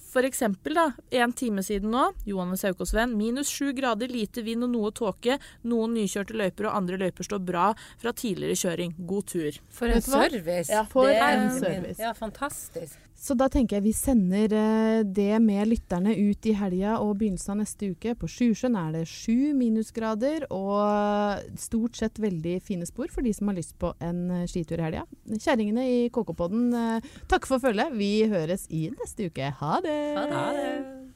For 0.07 0.23
eksempel, 0.25 0.73
da, 0.73 0.85
en 1.19 1.33
time 1.35 1.61
siden 1.61 1.91
nå, 1.93 2.07
Johannes 2.25 2.63
Haukåsven, 2.65 3.11
minus 3.19 3.51
sju 3.53 3.73
grader, 3.75 4.07
lite 4.09 4.41
vind 4.41 4.63
og 4.65 4.71
noe 4.73 4.91
tåke. 4.95 5.35
Noen 5.67 5.93
nykjørte 5.99 6.33
løyper 6.39 6.69
og 6.71 6.77
andre 6.79 6.97
løyper 7.03 7.27
står 7.27 7.43
bra 7.45 7.67
fra 8.01 8.13
tidligere 8.17 8.55
kjøring. 8.57 8.95
God 9.05 9.27
tur. 9.33 9.59
For 9.69 9.91
en 9.91 10.01
service. 10.01 10.71
Ja, 10.71 10.85
For 10.89 11.11
det- 11.11 11.21
en 11.21 11.51
service. 11.59 11.99
Ja, 12.01 12.13
fantastisk. 12.17 12.97
Så 13.17 13.33
da 13.33 13.47
tenker 13.49 13.79
jeg 13.79 13.85
vi 13.87 13.93
sender 13.97 14.53
eh, 14.53 14.99
det 15.01 15.39
med 15.41 15.71
lytterne 15.71 16.13
ut 16.13 16.45
i 16.45 16.53
helga 16.57 16.99
og 17.01 17.15
begynnelsen 17.17 17.55
av 17.55 17.61
neste 17.63 17.89
uke. 17.95 18.13
På 18.19 18.29
Sjusjøen 18.29 18.77
er 18.77 18.93
det 18.93 19.07
sju 19.09 19.55
minusgrader 19.57 20.45
og 20.53 21.57
stort 21.59 21.97
sett 21.97 22.21
veldig 22.21 22.59
fine 22.63 22.85
spor 22.89 23.09
for 23.13 23.25
de 23.25 23.33
som 23.33 23.49
har 23.49 23.57
lyst 23.57 23.73
på 23.81 23.91
en 24.05 24.21
eh, 24.43 24.45
skitur 24.49 24.77
i 24.77 24.85
helga. 24.85 25.07
Kjerringene 25.33 25.87
i 25.89 25.99
KK-podden, 26.13 26.69
eh, 26.77 27.11
takk 27.31 27.49
for 27.49 27.63
følget. 27.63 27.97
Vi 27.97 28.13
høres 28.29 28.69
i 28.69 28.87
neste 28.93 29.31
uke. 29.31 29.49
Ha 29.63 29.81
det! 29.81 29.99
Ha 30.21 30.47
det. 30.53 31.06